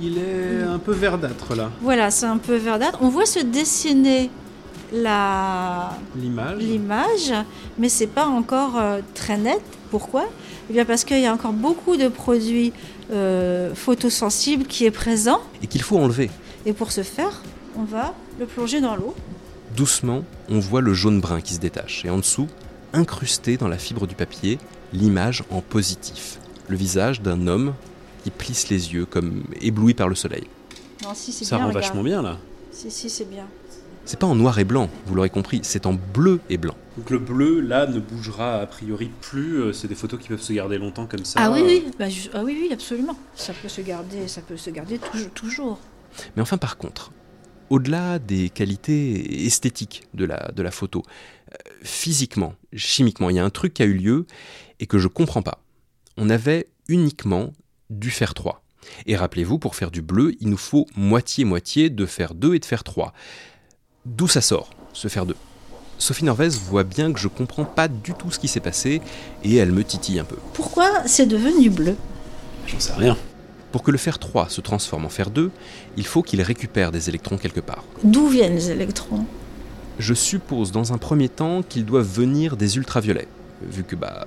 Il 0.00 0.18
est 0.18 0.62
un 0.62 0.78
peu 0.78 0.92
verdâtre 0.92 1.54
là. 1.54 1.70
Voilà, 1.82 2.10
c'est 2.10 2.26
un 2.26 2.38
peu 2.38 2.56
verdâtre. 2.56 2.98
On 3.02 3.08
voit 3.08 3.26
se 3.26 3.40
dessiner 3.40 4.30
L'image. 4.92 6.58
l'image, 6.58 7.32
mais 7.78 7.88
c'est 7.88 8.06
pas 8.06 8.26
encore 8.26 8.76
euh, 8.78 9.00
très 9.14 9.38
net. 9.38 9.60
Pourquoi? 9.90 10.24
Eh 10.68 10.72
bien 10.72 10.84
parce 10.84 11.04
qu'il 11.04 11.20
y 11.20 11.26
a 11.26 11.32
encore 11.32 11.52
beaucoup 11.52 11.96
de 11.96 12.08
produits 12.08 12.72
euh, 13.12 13.74
photosensibles 13.74 14.64
qui 14.64 14.84
est 14.84 14.90
présent. 14.90 15.40
Et 15.62 15.66
qu'il 15.66 15.82
faut 15.82 15.98
enlever. 15.98 16.30
Et 16.66 16.72
pour 16.72 16.92
ce 16.92 17.02
faire, 17.02 17.42
on 17.76 17.82
va 17.84 18.14
le 18.38 18.46
plonger 18.46 18.80
dans 18.80 18.94
l'eau. 18.96 19.14
Doucement, 19.76 20.24
on 20.48 20.58
voit 20.58 20.80
le 20.80 20.94
jaune-brun 20.94 21.40
qui 21.40 21.54
se 21.54 21.60
détache. 21.60 22.04
Et 22.04 22.10
en 22.10 22.18
dessous, 22.18 22.46
incrusté 22.92 23.56
dans 23.56 23.68
la 23.68 23.78
fibre 23.78 24.06
du 24.06 24.14
papier, 24.14 24.58
l'image 24.92 25.44
en 25.50 25.60
positif. 25.60 26.38
Le 26.68 26.76
visage 26.76 27.20
d'un 27.20 27.46
homme 27.46 27.74
qui 28.24 28.30
plisse 28.30 28.68
les 28.68 28.92
yeux 28.92 29.06
comme 29.06 29.44
ébloui 29.60 29.94
par 29.94 30.08
le 30.08 30.14
soleil. 30.14 30.44
Non, 31.02 31.10
si 31.14 31.32
c'est 31.32 31.44
Ça 31.44 31.56
bien. 31.56 31.64
rend 31.66 31.70
regarde. 31.70 31.84
vachement 31.86 32.02
bien 32.02 32.22
là. 32.22 32.36
Si, 32.72 32.90
si, 32.90 33.08
c'est 33.10 33.28
bien. 33.28 33.46
C'est 34.10 34.18
pas 34.18 34.26
en 34.26 34.34
noir 34.34 34.58
et 34.58 34.64
blanc, 34.64 34.90
vous 35.06 35.14
l'aurez 35.14 35.30
compris, 35.30 35.60
c'est 35.62 35.86
en 35.86 35.92
bleu 35.94 36.40
et 36.50 36.56
blanc. 36.56 36.74
Donc 36.96 37.10
le 37.10 37.18
bleu 37.20 37.60
là 37.60 37.86
ne 37.86 38.00
bougera 38.00 38.60
a 38.60 38.66
priori 38.66 39.08
plus. 39.20 39.60
euh, 39.62 39.72
C'est 39.72 39.86
des 39.86 39.94
photos 39.94 40.18
qui 40.18 40.26
peuvent 40.26 40.42
se 40.42 40.52
garder 40.52 40.78
longtemps 40.78 41.06
comme 41.06 41.24
ça. 41.24 41.38
Ah 41.40 41.48
oui, 41.52 41.62
oui, 41.64 41.84
bah, 41.96 42.08
je- 42.08 42.28
ah 42.34 42.42
oui, 42.42 42.58
oui, 42.60 42.70
absolument. 42.72 43.16
Ça 43.36 43.52
peut 43.52 43.68
se 43.68 43.80
garder, 43.82 44.26
ça 44.26 44.40
peut 44.42 44.56
se 44.56 44.68
garder 44.70 44.98
toujours. 44.98 45.30
toujours. 45.30 45.78
Mais 46.34 46.42
enfin, 46.42 46.58
par 46.58 46.76
contre, 46.76 47.12
au-delà 47.70 48.18
des 48.18 48.48
qualités 48.48 49.46
esthétiques 49.46 50.02
de 50.14 50.24
la, 50.24 50.50
de 50.56 50.62
la 50.64 50.72
photo, 50.72 51.04
euh, 51.52 51.54
physiquement, 51.84 52.54
chimiquement, 52.74 53.30
il 53.30 53.36
y 53.36 53.38
a 53.38 53.44
un 53.44 53.50
truc 53.50 53.74
qui 53.74 53.82
a 53.84 53.86
eu 53.86 53.94
lieu 53.94 54.26
et 54.80 54.86
que 54.88 54.98
je 54.98 55.06
comprends 55.06 55.42
pas. 55.42 55.62
On 56.16 56.30
avait 56.30 56.66
uniquement 56.88 57.52
du 57.90 58.10
fer 58.10 58.34
3. 58.34 58.64
Et 59.06 59.14
rappelez-vous, 59.14 59.60
pour 59.60 59.76
faire 59.76 59.92
du 59.92 60.02
bleu, 60.02 60.34
il 60.40 60.48
nous 60.48 60.56
faut 60.56 60.86
moitié-moitié 60.96 61.90
de 61.90 62.06
fer 62.06 62.34
2 62.34 62.56
et 62.56 62.58
de 62.58 62.64
fer 62.64 62.82
3. 62.82 63.12
D'où 64.06 64.28
ça 64.28 64.40
sort, 64.40 64.70
ce 64.94 65.08
fer 65.08 65.26
2 65.26 65.36
Sophie 65.98 66.24
Norvez 66.24 66.48
voit 66.48 66.84
bien 66.84 67.12
que 67.12 67.20
je 67.20 67.28
comprends 67.28 67.66
pas 67.66 67.86
du 67.86 68.14
tout 68.14 68.30
ce 68.30 68.38
qui 68.38 68.48
s'est 68.48 68.60
passé 68.60 69.02
et 69.44 69.56
elle 69.56 69.72
me 69.72 69.84
titille 69.84 70.18
un 70.18 70.24
peu. 70.24 70.36
Pourquoi 70.54 71.06
c'est 71.06 71.26
devenu 71.26 71.68
bleu? 71.68 71.96
J'en 72.66 72.80
sais 72.80 72.94
rien. 72.94 73.18
Pour 73.72 73.82
que 73.82 73.90
le 73.90 73.98
fer 73.98 74.18
3 74.18 74.48
se 74.48 74.62
transforme 74.62 75.04
en 75.04 75.10
fer 75.10 75.28
2, 75.28 75.50
il 75.98 76.06
faut 76.06 76.22
qu'il 76.22 76.40
récupère 76.40 76.92
des 76.92 77.10
électrons 77.10 77.36
quelque 77.36 77.60
part. 77.60 77.84
D'où 78.02 78.28
viennent 78.28 78.54
les 78.54 78.70
électrons? 78.70 79.26
Je 79.98 80.14
suppose 80.14 80.72
dans 80.72 80.94
un 80.94 80.98
premier 80.98 81.28
temps 81.28 81.62
qu'ils 81.62 81.84
doivent 81.84 82.10
venir 82.10 82.56
des 82.56 82.78
ultraviolets, 82.78 83.28
vu 83.60 83.84
que 83.84 83.96
bah 83.96 84.24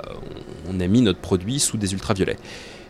on 0.69 0.79
a 0.79 0.85
mis 0.85 1.01
notre 1.01 1.19
produit 1.19 1.59
sous 1.59 1.77
des 1.77 1.93
ultraviolets. 1.93 2.37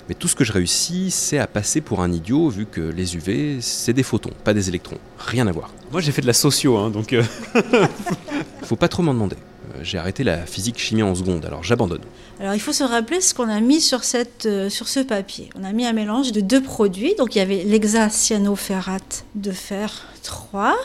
Mais 0.10 0.15
tout 0.15 0.27
ce 0.27 0.36
que 0.36 0.43
je 0.43 0.51
réussis, 0.51 1.12
c'est 1.12 1.38
à 1.38 1.48
passer 1.48 1.79
pour 1.81 2.01
un 2.01 2.12
idiot, 2.12 2.50
vu 2.50 2.65
que 2.65 2.81
les 2.81 3.15
UV, 3.15 3.60
c'est 3.62 3.93
des 3.93 4.03
photons, 4.03 4.31
pas 4.43 4.53
des 4.53 4.67
électrons. 4.69 4.98
Rien 5.17 5.48
à 5.48 5.51
voir. 5.51 5.72
Moi 5.91 6.01
j'ai 6.01 6.12
fait 6.12 6.22
de 6.22 6.27
la 6.27 6.33
socio, 6.33 6.77
hein, 6.77 6.89
donc 6.89 7.13
euh, 7.13 7.24
Faut 8.63 8.75
pas 8.75 8.88
trop 8.88 9.03
m'en 9.03 9.13
demander. 9.13 9.36
Euh, 9.75 9.79
J'ai 9.83 9.98
arrêté 9.98 10.24
la 10.24 10.45
physique 10.45 10.77
chimie 10.77 11.03
en 11.03 11.15
seconde, 11.15 11.45
alors 11.45 11.63
j'abandonne. 11.63 12.01
Alors 12.39 12.53
il 12.53 12.60
faut 12.60 12.74
se 12.74 12.83
rappeler 12.83 13.22
ce 13.22 13.33
qu'on 13.33 13.50
a 13.50 13.60
mis 13.60 13.79
sur, 13.81 14.03
cette, 14.03 14.45
euh, 14.45 14.69
sur 14.69 14.88
ce 14.88 15.00
papier. 15.00 15.50
On 15.55 15.63
a 15.63 15.72
mis 15.72 15.86
un 15.86 15.93
mélange 15.93 16.31
de 16.31 16.41
deux 16.41 16.62
produits. 16.62 17.15
Donc 17.17 17.36
il 17.36 17.39
y 17.39 17.41
avait 17.41 17.63
l'hexacyanoferrate 17.63 19.25
de 19.36 19.51
fer 19.51 20.05
3 20.24 20.75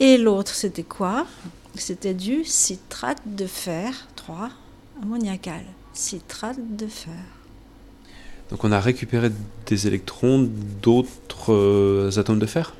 et 0.00 0.16
l'autre 0.18 0.54
c'était 0.54 0.82
quoi? 0.82 1.26
C'était 1.76 2.14
du 2.14 2.44
citrate 2.44 3.18
de 3.26 3.46
fer 3.46 4.06
3 4.16 4.50
ammoniacal. 5.02 5.62
Citrate 5.92 6.58
de 6.76 6.86
fer. 6.86 7.12
Donc 8.50 8.64
on 8.64 8.72
a 8.72 8.80
récupéré 8.80 9.30
des 9.66 9.86
électrons 9.86 10.48
d'autres 10.82 11.52
euh, 11.52 12.18
atomes 12.18 12.38
de 12.38 12.46
fer? 12.46 12.74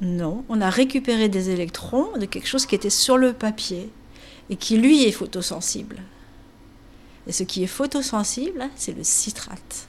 Non, 0.00 0.44
on 0.48 0.60
a 0.60 0.70
récupéré 0.70 1.28
des 1.28 1.50
électrons 1.50 2.16
de 2.18 2.24
quelque 2.24 2.48
chose 2.48 2.64
qui 2.66 2.74
était 2.74 2.90
sur 2.90 3.18
le 3.18 3.32
papier 3.32 3.90
et 4.48 4.56
qui 4.56 4.78
lui 4.78 5.04
est 5.04 5.12
photosensible. 5.12 6.02
Et 7.26 7.32
ce 7.32 7.42
qui 7.42 7.62
est 7.62 7.68
photosensible, 7.68 8.68
c'est 8.76 8.96
le 8.96 9.04
citrate. 9.04 9.86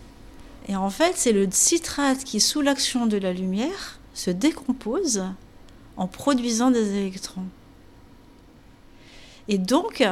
Et 0.67 0.75
en 0.75 0.89
fait, 0.89 1.13
c'est 1.15 1.31
le 1.31 1.47
citrate 1.49 2.23
qui, 2.23 2.39
sous 2.39 2.61
l'action 2.61 3.07
de 3.07 3.17
la 3.17 3.33
lumière, 3.33 3.99
se 4.13 4.29
décompose 4.29 5.23
en 5.97 6.07
produisant 6.07 6.71
des 6.71 6.97
électrons. 6.97 7.45
Et 9.47 9.57
donc, 9.57 10.03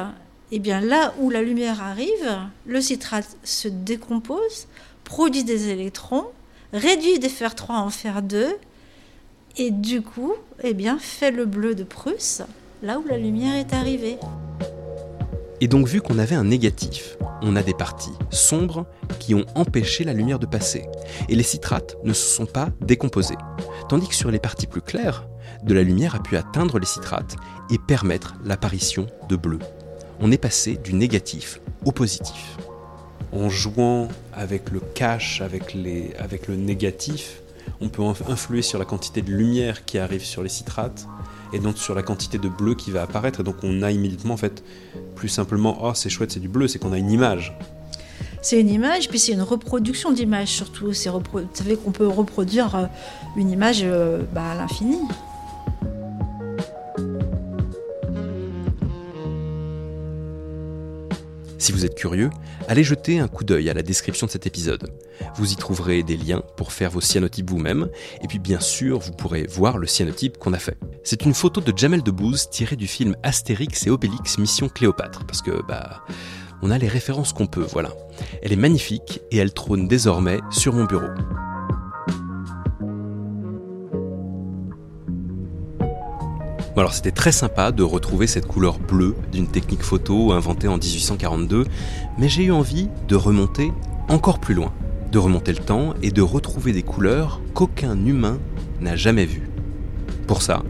eh 0.50 0.58
bien, 0.58 0.80
là 0.80 1.14
où 1.20 1.30
la 1.30 1.42
lumière 1.42 1.82
arrive, 1.82 2.38
le 2.66 2.80
citrate 2.80 3.36
se 3.44 3.68
décompose, 3.68 4.66
produit 5.10 5.42
des 5.42 5.70
électrons, 5.70 6.26
réduit 6.72 7.18
des 7.18 7.28
fer 7.28 7.56
3 7.56 7.78
en 7.78 7.90
fer 7.90 8.22
2, 8.22 8.46
et 9.56 9.72
du 9.72 10.02
coup, 10.02 10.34
eh 10.62 10.72
bien, 10.72 10.98
fait 11.00 11.32
le 11.32 11.46
bleu 11.46 11.74
de 11.74 11.82
Prusse, 11.82 12.42
là 12.80 13.00
où 13.00 13.04
la 13.08 13.18
lumière 13.18 13.56
est 13.56 13.74
arrivée. 13.74 14.18
Et 15.60 15.66
donc 15.66 15.88
vu 15.88 16.00
qu'on 16.00 16.16
avait 16.16 16.36
un 16.36 16.44
négatif, 16.44 17.18
on 17.42 17.56
a 17.56 17.62
des 17.64 17.74
parties 17.74 18.14
sombres 18.30 18.86
qui 19.18 19.34
ont 19.34 19.44
empêché 19.56 20.04
la 20.04 20.12
lumière 20.12 20.38
de 20.38 20.46
passer, 20.46 20.84
et 21.28 21.34
les 21.34 21.42
citrates 21.42 21.96
ne 22.04 22.12
se 22.12 22.36
sont 22.36 22.46
pas 22.46 22.68
décomposés. 22.80 23.34
Tandis 23.88 24.06
que 24.06 24.14
sur 24.14 24.30
les 24.30 24.38
parties 24.38 24.68
plus 24.68 24.80
claires, 24.80 25.26
de 25.64 25.74
la 25.74 25.82
lumière 25.82 26.14
a 26.14 26.22
pu 26.22 26.36
atteindre 26.36 26.78
les 26.78 26.86
citrates 26.86 27.34
et 27.68 27.78
permettre 27.78 28.36
l'apparition 28.44 29.08
de 29.28 29.34
bleu. 29.34 29.58
On 30.20 30.30
est 30.30 30.38
passé 30.38 30.76
du 30.76 30.92
négatif 30.92 31.60
au 31.84 31.90
positif. 31.90 32.56
En 33.32 33.48
jouant 33.48 34.08
avec 34.32 34.70
le 34.70 34.80
cache, 34.80 35.40
avec, 35.40 35.76
avec 36.18 36.48
le 36.48 36.56
négatif, 36.56 37.42
on 37.80 37.88
peut 37.88 38.02
influer 38.28 38.62
sur 38.62 38.78
la 38.78 38.84
quantité 38.84 39.22
de 39.22 39.30
lumière 39.30 39.84
qui 39.84 39.98
arrive 39.98 40.24
sur 40.24 40.42
les 40.42 40.48
citrates 40.48 41.06
et 41.52 41.58
donc 41.58 41.78
sur 41.78 41.94
la 41.94 42.02
quantité 42.02 42.38
de 42.38 42.48
bleu 42.48 42.74
qui 42.74 42.90
va 42.90 43.02
apparaître. 43.02 43.40
Et 43.40 43.42
donc 43.42 43.56
on 43.62 43.82
a 43.82 43.90
immédiatement 43.90 44.34
en 44.34 44.38
fait 44.38 44.62
plus 45.14 45.28
simplement 45.28 45.78
oh 45.82 45.92
c'est 45.94 46.10
chouette 46.10 46.32
c'est 46.32 46.40
du 46.40 46.48
bleu, 46.48 46.68
c'est 46.68 46.78
qu'on 46.78 46.92
a 46.92 46.98
une 46.98 47.10
image. 47.10 47.56
C'est 48.42 48.58
une 48.58 48.70
image, 48.70 49.08
puis 49.08 49.18
c'est 49.18 49.32
une 49.32 49.42
reproduction 49.42 50.12
d'image 50.12 50.48
surtout. 50.48 50.86
Vous 50.86 50.94
savez 50.94 51.76
qu'on 51.76 51.92
peut 51.92 52.06
reproduire 52.06 52.74
euh, 52.74 52.86
une 53.36 53.50
image 53.50 53.80
euh, 53.82 54.22
bah, 54.32 54.52
à 54.52 54.54
l'infini. 54.54 54.98
Si 61.60 61.72
vous 61.72 61.84
êtes 61.84 61.94
curieux, 61.94 62.30
allez 62.68 62.82
jeter 62.82 63.18
un 63.18 63.28
coup 63.28 63.44
d'œil 63.44 63.68
à 63.68 63.74
la 63.74 63.82
description 63.82 64.26
de 64.26 64.32
cet 64.32 64.46
épisode. 64.46 64.94
Vous 65.36 65.52
y 65.52 65.56
trouverez 65.56 66.02
des 66.02 66.16
liens 66.16 66.42
pour 66.56 66.72
faire 66.72 66.90
vos 66.90 67.02
cyanotypes 67.02 67.50
vous-même, 67.50 67.90
et 68.24 68.26
puis 68.28 68.38
bien 68.38 68.60
sûr, 68.60 68.98
vous 68.98 69.12
pourrez 69.12 69.46
voir 69.46 69.76
le 69.76 69.86
cyanotype 69.86 70.38
qu'on 70.38 70.54
a 70.54 70.58
fait. 70.58 70.78
C'est 71.04 71.26
une 71.26 71.34
photo 71.34 71.60
de 71.60 71.76
Jamel 71.76 72.02
Debbouze 72.02 72.48
tirée 72.48 72.76
du 72.76 72.86
film 72.86 73.14
Astérix 73.22 73.86
et 73.86 73.90
Obélix 73.90 74.38
Mission 74.38 74.70
Cléopâtre, 74.70 75.26
parce 75.26 75.42
que, 75.42 75.62
bah, 75.68 76.02
on 76.62 76.70
a 76.70 76.78
les 76.78 76.88
références 76.88 77.34
qu'on 77.34 77.46
peut, 77.46 77.66
voilà. 77.70 77.92
Elle 78.42 78.52
est 78.52 78.56
magnifique 78.56 79.20
et 79.30 79.36
elle 79.36 79.52
trône 79.52 79.86
désormais 79.86 80.40
sur 80.50 80.72
mon 80.72 80.86
bureau. 80.86 81.10
Alors 86.76 86.94
c'était 86.94 87.10
très 87.10 87.32
sympa 87.32 87.72
de 87.72 87.82
retrouver 87.82 88.26
cette 88.26 88.46
couleur 88.46 88.78
bleue 88.78 89.16
d'une 89.32 89.48
technique 89.48 89.82
photo 89.82 90.32
inventée 90.32 90.68
en 90.68 90.78
1842, 90.78 91.64
mais 92.16 92.28
j'ai 92.28 92.44
eu 92.44 92.52
envie 92.52 92.88
de 93.08 93.16
remonter 93.16 93.72
encore 94.08 94.38
plus 94.38 94.54
loin, 94.54 94.72
de 95.10 95.18
remonter 95.18 95.52
le 95.52 95.58
temps 95.58 95.94
et 96.02 96.10
de 96.10 96.22
retrouver 96.22 96.72
des 96.72 96.82
couleurs 96.82 97.40
qu'aucun 97.54 97.96
humain 98.04 98.38
n'a 98.80 98.96
jamais 98.96 99.26
vues. 99.26 99.50
Pour 100.26 100.42
ça, 100.42 100.62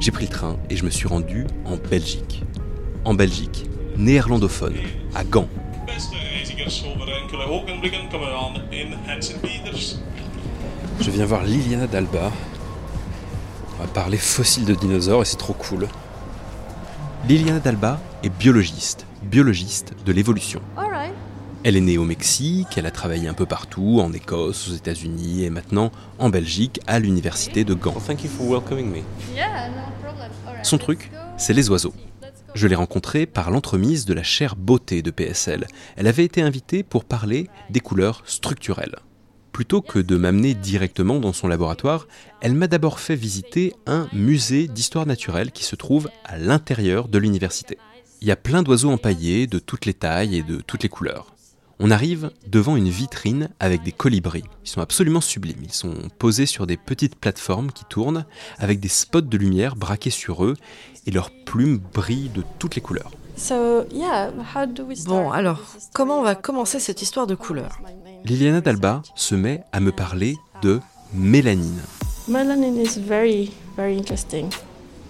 j'ai 0.00 0.10
pris 0.10 0.26
le 0.26 0.32
train 0.32 0.56
et 0.68 0.76
je 0.76 0.84
me 0.84 0.90
suis 0.90 1.08
rendu 1.08 1.46
en 1.64 1.76
Belgique. 1.76 2.42
En 3.04 3.14
Belgique, 3.14 3.66
néerlandophone, 3.96 4.74
à 5.14 5.24
Gand. 5.24 5.48
Je 11.00 11.10
viens 11.10 11.24
voir 11.24 11.44
Liliana 11.44 11.86
Dalba, 11.86 12.32
on 13.78 13.82
va 13.82 13.88
parler 13.88 14.16
fossiles 14.16 14.64
de 14.64 14.74
dinosaures 14.74 15.22
et 15.22 15.24
c'est 15.24 15.36
trop 15.36 15.52
cool. 15.52 15.88
Liliana 17.28 17.60
Dalba 17.60 18.00
est 18.22 18.30
biologiste, 18.30 19.06
biologiste 19.22 19.94
de 20.04 20.12
l'évolution. 20.12 20.60
Elle 21.64 21.76
est 21.76 21.80
née 21.80 21.98
au 21.98 22.04
Mexique, 22.04 22.68
elle 22.76 22.86
a 22.86 22.92
travaillé 22.92 23.26
un 23.26 23.34
peu 23.34 23.46
partout, 23.46 23.98
en 24.00 24.12
Écosse, 24.12 24.68
aux 24.68 24.74
États-Unis 24.74 25.42
et 25.42 25.50
maintenant 25.50 25.90
en 26.18 26.28
Belgique 26.28 26.80
à 26.86 27.00
l'université 27.00 27.64
de 27.64 27.74
Gand. 27.74 27.96
Son 30.62 30.78
truc, 30.78 31.10
c'est 31.36 31.52
les 31.52 31.68
oiseaux. 31.68 31.92
Je 32.54 32.68
l'ai 32.68 32.76
rencontrée 32.76 33.26
par 33.26 33.50
l'entremise 33.50 34.04
de 34.06 34.14
la 34.14 34.22
chaire 34.22 34.54
beauté 34.56 35.02
de 35.02 35.10
PSL. 35.10 35.66
Elle 35.96 36.06
avait 36.06 36.24
été 36.24 36.40
invitée 36.40 36.82
pour 36.82 37.04
parler 37.04 37.50
des 37.68 37.80
couleurs 37.80 38.22
structurelles. 38.26 38.96
Plutôt 39.56 39.80
que 39.80 39.98
de 39.98 40.18
m'amener 40.18 40.52
directement 40.52 41.18
dans 41.18 41.32
son 41.32 41.48
laboratoire, 41.48 42.08
elle 42.42 42.52
m'a 42.52 42.66
d'abord 42.66 43.00
fait 43.00 43.16
visiter 43.16 43.72
un 43.86 44.06
musée 44.12 44.68
d'histoire 44.68 45.06
naturelle 45.06 45.50
qui 45.50 45.64
se 45.64 45.76
trouve 45.76 46.10
à 46.26 46.36
l'intérieur 46.36 47.08
de 47.08 47.16
l'université. 47.16 47.78
Il 48.20 48.28
y 48.28 48.30
a 48.30 48.36
plein 48.36 48.62
d'oiseaux 48.62 48.90
empaillés 48.90 49.46
de 49.46 49.58
toutes 49.58 49.86
les 49.86 49.94
tailles 49.94 50.36
et 50.36 50.42
de 50.42 50.56
toutes 50.56 50.82
les 50.82 50.90
couleurs. 50.90 51.34
On 51.78 51.90
arrive 51.90 52.32
devant 52.46 52.76
une 52.76 52.90
vitrine 52.90 53.48
avec 53.58 53.82
des 53.82 53.92
colibris. 53.92 54.44
Ils 54.62 54.68
sont 54.68 54.82
absolument 54.82 55.22
sublimes. 55.22 55.62
Ils 55.62 55.72
sont 55.72 55.94
posés 56.18 56.44
sur 56.44 56.66
des 56.66 56.76
petites 56.76 57.16
plateformes 57.16 57.72
qui 57.72 57.86
tournent 57.86 58.26
avec 58.58 58.78
des 58.78 58.88
spots 58.88 59.22
de 59.22 59.38
lumière 59.38 59.74
braqués 59.74 60.10
sur 60.10 60.44
eux 60.44 60.58
et 61.06 61.10
leurs 61.10 61.30
plumes 61.46 61.80
brillent 61.94 62.28
de 62.28 62.44
toutes 62.58 62.74
les 62.74 62.82
couleurs. 62.82 63.12
Bon, 65.06 65.30
alors, 65.30 65.60
comment 65.94 66.20
on 66.20 66.22
va 66.22 66.34
commencer 66.34 66.78
cette 66.78 67.00
histoire 67.00 67.26
de 67.26 67.34
couleurs? 67.34 67.80
Liliana 68.28 68.60
Dalba 68.60 69.02
se 69.14 69.36
met 69.36 69.62
à 69.70 69.78
me 69.78 69.92
parler 69.92 70.36
de 70.60 70.80
mélanine. 71.14 71.80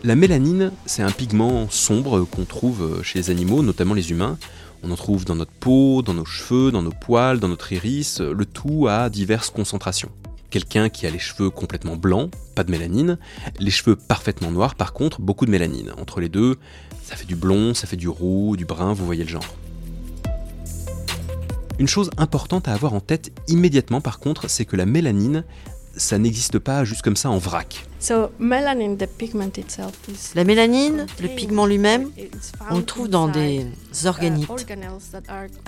La 0.04 0.14
mélanine, 0.14 0.70
c'est 0.84 1.02
un 1.02 1.10
pigment 1.10 1.66
sombre 1.70 2.24
qu'on 2.24 2.44
trouve 2.44 3.02
chez 3.02 3.18
les 3.18 3.30
animaux, 3.30 3.62
notamment 3.62 3.94
les 3.94 4.10
humains. 4.10 4.36
On 4.82 4.90
en 4.90 4.96
trouve 4.96 5.24
dans 5.24 5.34
notre 5.34 5.52
peau, 5.52 6.02
dans 6.02 6.12
nos 6.12 6.26
cheveux, 6.26 6.70
dans 6.70 6.82
nos 6.82 6.92
poils, 6.92 7.40
dans 7.40 7.48
notre 7.48 7.72
iris, 7.72 8.20
le 8.20 8.44
tout 8.44 8.86
à 8.86 9.08
diverses 9.08 9.48
concentrations. 9.48 10.10
Quelqu'un 10.50 10.90
qui 10.90 11.06
a 11.06 11.10
les 11.10 11.18
cheveux 11.18 11.48
complètement 11.48 11.96
blancs, 11.96 12.30
pas 12.54 12.64
de 12.64 12.70
mélanine. 12.70 13.16
Les 13.58 13.70
cheveux 13.70 13.96
parfaitement 13.96 14.50
noirs, 14.50 14.74
par 14.74 14.92
contre, 14.92 15.22
beaucoup 15.22 15.46
de 15.46 15.50
mélanine. 15.50 15.92
Entre 15.98 16.20
les 16.20 16.28
deux, 16.28 16.56
ça 17.02 17.16
fait 17.16 17.24
du 17.24 17.36
blond, 17.36 17.72
ça 17.72 17.86
fait 17.86 17.96
du 17.96 18.08
roux, 18.08 18.58
du 18.58 18.66
brun, 18.66 18.92
vous 18.92 19.06
voyez 19.06 19.24
le 19.24 19.30
genre. 19.30 19.56
Une 21.78 21.88
chose 21.88 22.10
importante 22.16 22.68
à 22.68 22.72
avoir 22.72 22.94
en 22.94 23.00
tête 23.00 23.32
immédiatement 23.48 24.00
par 24.00 24.18
contre, 24.18 24.48
c'est 24.48 24.64
que 24.64 24.76
la 24.76 24.86
mélanine, 24.86 25.44
ça 25.94 26.16
n'existe 26.16 26.58
pas 26.58 26.84
juste 26.84 27.02
comme 27.02 27.16
ça 27.16 27.28
en 27.28 27.36
vrac. 27.36 27.86
La 30.34 30.44
mélanine, 30.44 31.06
le 31.20 31.28
pigment 31.28 31.66
lui-même, 31.66 32.10
on 32.70 32.78
le 32.78 32.84
trouve 32.84 33.08
dans 33.08 33.28
des 33.28 33.66
organites 34.06 34.48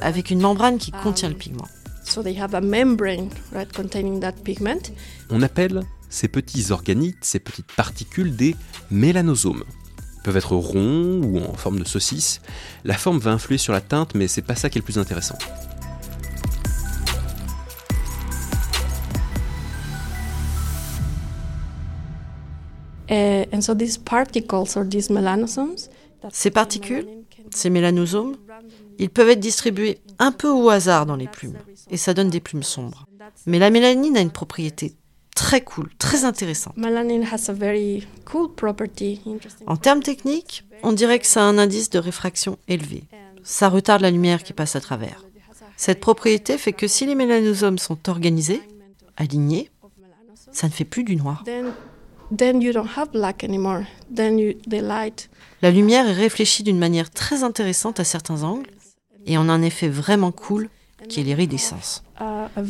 avec 0.01 0.31
une 0.31 0.41
membrane 0.41 0.79
qui 0.79 0.93
contient 0.93 1.29
le 1.29 1.35
pigment. 1.35 1.67
On 5.29 5.43
appelle 5.43 5.83
ces 6.09 6.29
petits 6.29 6.73
organites, 6.73 7.19
ces 7.21 7.39
petites 7.39 7.73
particules 7.73 8.35
des 8.35 8.57
mélanosomes. 8.91 9.65
Ils 10.17 10.23
peuvent 10.23 10.39
être 10.39 10.57
ronds 10.57 11.21
ou 11.23 11.39
en 11.39 11.53
forme 11.53 11.79
de 11.79 11.85
saucisse. 11.85 12.41
La 12.85 12.95
forme 12.95 13.19
va 13.19 13.33
influer 13.33 13.59
sur 13.59 13.75
la 13.75 13.83
teinte, 13.83 14.15
mais 14.15 14.27
c'est 14.27 14.41
pas 14.41 14.55
ça 14.55 14.71
qui 14.71 14.79
est 14.79 14.81
le 14.81 14.85
plus 14.85 14.99
intéressant. 14.99 15.37
Ces 26.31 26.51
particules, 26.51 27.07
ces 27.55 27.71
mélanosomes, 27.71 28.37
ils 28.99 29.11
peuvent 29.11 29.31
être 29.31 29.41
distribués 29.41 30.01
un 30.19 30.33
peu 30.33 30.51
au 30.51 30.69
hasard 30.69 31.07
dans 31.07 31.17
les 31.17 31.29
plumes, 31.29 31.59
et 31.91 31.97
ça 31.97 32.15
donne 32.15 32.31
des 32.31 32.41
plumes 32.41 32.63
sombres. 32.63 33.07
Mais 33.47 33.59
la 33.59 33.71
mélanine 33.71 34.17
a 34.17 34.21
une 34.21 34.31
propriété 34.31 34.95
très 35.35 35.61
cool, 35.61 35.89
très 35.99 36.25
intéressante. 36.25 36.75
En 39.67 39.77
termes 39.77 40.03
techniques, 40.03 40.65
on 40.83 40.93
dirait 40.93 41.19
que 41.21 41.27
ça 41.27 41.43
a 41.43 41.45
un 41.45 41.59
indice 41.59 41.91
de 41.91 41.99
réfraction 41.99 42.59
élevé. 42.67 43.05
Ça 43.45 43.69
retarde 43.69 44.03
la 44.03 44.11
lumière 44.11 44.43
qui 44.43 44.53
passe 44.53 44.75
à 44.77 44.81
travers. 44.81 45.25
Cette 45.77 46.01
propriété 46.01 46.59
fait 46.59 46.73
que 46.73 46.89
si 46.89 47.07
les 47.07 47.15
mélanosomes 47.15 47.79
sont 47.79 48.09
organisés, 48.09 48.63
alignés, 49.17 49.71
ça 50.51 50.67
ne 50.67 50.73
fait 50.73 50.85
plus 50.85 51.05
du 51.05 51.15
noir. 51.15 51.45
La 55.63 55.71
lumière 55.71 56.09
est 56.09 56.13
réfléchie 56.13 56.63
d'une 56.63 56.79
manière 56.79 57.11
très 57.11 57.43
intéressante 57.43 58.01
à 58.01 58.05
certains 58.05 58.43
angles 58.43 58.71
et 59.27 59.39
on 59.39 59.49
a 59.49 59.53
un 59.53 59.63
effet 59.63 59.89
vraiment 59.89 60.33
cool 60.33 60.69
qui 61.09 61.21
est 61.21 61.25
l'iridescence. 61.25 62.03
Le 62.21 62.65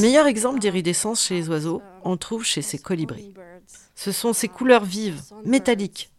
meilleur 0.00 0.26
exemple 0.26 0.58
d'iridescence 0.58 1.24
chez 1.24 1.34
les 1.34 1.48
oiseaux, 1.48 1.82
on 2.04 2.16
trouve 2.16 2.44
chez 2.44 2.62
ces 2.62 2.78
colibris. 2.78 3.34
Ce 3.94 4.12
sont 4.12 4.32
ces 4.32 4.48
couleurs 4.48 4.84
vives, 4.84 5.20
métalliques, 5.44 6.10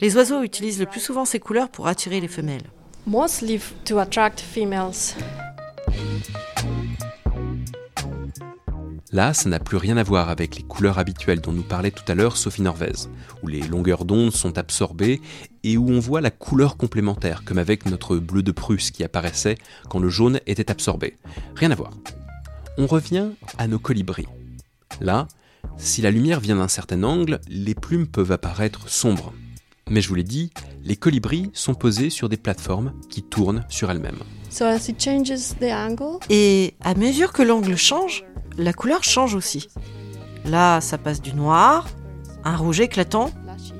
Les 0.00 0.16
oiseaux 0.16 0.42
utilisent 0.42 0.78
le 0.78 0.86
plus 0.86 1.00
souvent 1.00 1.24
ces 1.24 1.40
couleurs 1.40 1.68
pour 1.68 1.88
attirer 1.88 2.20
les 2.20 2.28
femelles. 2.28 2.70
Mostly 3.06 3.56
f- 3.56 3.72
to 3.84 3.98
attract 3.98 4.40
females. 4.40 4.92
Là, 9.12 9.34
ça 9.34 9.48
n'a 9.48 9.58
plus 9.58 9.76
rien 9.76 9.96
à 9.96 10.04
voir 10.04 10.28
avec 10.28 10.54
les 10.54 10.62
couleurs 10.62 10.98
habituelles 10.98 11.40
dont 11.40 11.50
nous 11.52 11.64
parlait 11.64 11.90
tout 11.90 12.04
à 12.06 12.14
l'heure 12.14 12.36
Sophie 12.36 12.62
Norvez, 12.62 13.08
où 13.42 13.48
les 13.48 13.62
longueurs 13.62 14.04
d'onde 14.04 14.30
sont 14.30 14.56
absorbées 14.56 15.20
et 15.64 15.76
où 15.76 15.90
on 15.90 15.98
voit 15.98 16.20
la 16.20 16.30
couleur 16.30 16.76
complémentaire, 16.76 17.42
comme 17.44 17.58
avec 17.58 17.86
notre 17.86 18.18
bleu 18.18 18.44
de 18.44 18.52
Prusse 18.52 18.92
qui 18.92 19.02
apparaissait 19.02 19.58
quand 19.88 19.98
le 19.98 20.08
jaune 20.08 20.38
était 20.46 20.70
absorbé. 20.70 21.18
Rien 21.56 21.72
à 21.72 21.74
voir. 21.74 21.92
On 22.78 22.86
revient 22.86 23.30
à 23.58 23.66
nos 23.66 23.80
colibris. 23.80 24.28
Là, 25.00 25.26
si 25.76 26.02
la 26.02 26.12
lumière 26.12 26.38
vient 26.38 26.56
d'un 26.56 26.68
certain 26.68 27.02
angle, 27.02 27.40
les 27.48 27.74
plumes 27.74 28.06
peuvent 28.06 28.32
apparaître 28.32 28.88
sombres. 28.88 29.32
Mais 29.90 30.00
je 30.00 30.08
vous 30.08 30.14
l'ai 30.14 30.22
dit, 30.22 30.52
les 30.84 30.94
colibris 30.94 31.50
sont 31.52 31.74
posés 31.74 32.10
sur 32.10 32.28
des 32.28 32.36
plateformes 32.36 32.92
qui 33.08 33.22
tournent 33.22 33.64
sur 33.68 33.90
elles-mêmes. 33.90 34.20
So 34.50 34.64
as 34.64 34.88
it 34.88 35.02
changes 35.02 35.56
the 35.60 35.72
angle, 35.72 36.18
Et 36.28 36.74
à 36.80 36.94
mesure 36.94 37.32
que 37.32 37.42
l'angle 37.42 37.76
change, 37.76 38.24
la 38.56 38.72
couleur 38.72 39.04
change 39.04 39.34
aussi. 39.34 39.68
Là, 40.44 40.80
ça 40.80 40.98
passe 40.98 41.20
du 41.20 41.34
noir, 41.34 41.88
un 42.44 42.56
rouge 42.56 42.80
éclatant, 42.80 43.30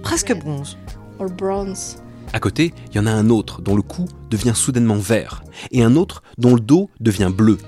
presque 0.02 0.36
bronze. 0.36 0.76
À 2.32 2.40
côté, 2.40 2.72
il 2.90 2.96
y 2.96 2.98
en 2.98 3.06
a 3.06 3.12
un 3.12 3.28
autre 3.28 3.60
dont 3.60 3.76
le 3.76 3.82
cou 3.82 4.06
devient 4.30 4.52
soudainement 4.54 4.96
vert, 4.96 5.42
et 5.70 5.82
un 5.82 5.96
autre 5.96 6.22
dont 6.38 6.54
le 6.54 6.60
dos 6.60 6.90
devient 7.00 7.30
bleu. 7.34 7.58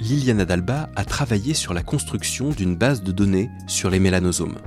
Liliana 0.00 0.44
Dalba 0.44 0.90
a 0.94 1.04
travaillé 1.04 1.54
sur 1.54 1.72
la 1.72 1.82
construction 1.82 2.50
d'une 2.50 2.76
base 2.76 3.02
de 3.02 3.12
données 3.12 3.50
sur 3.66 3.90
les 3.90 4.00
mélanosomes. 4.00 4.58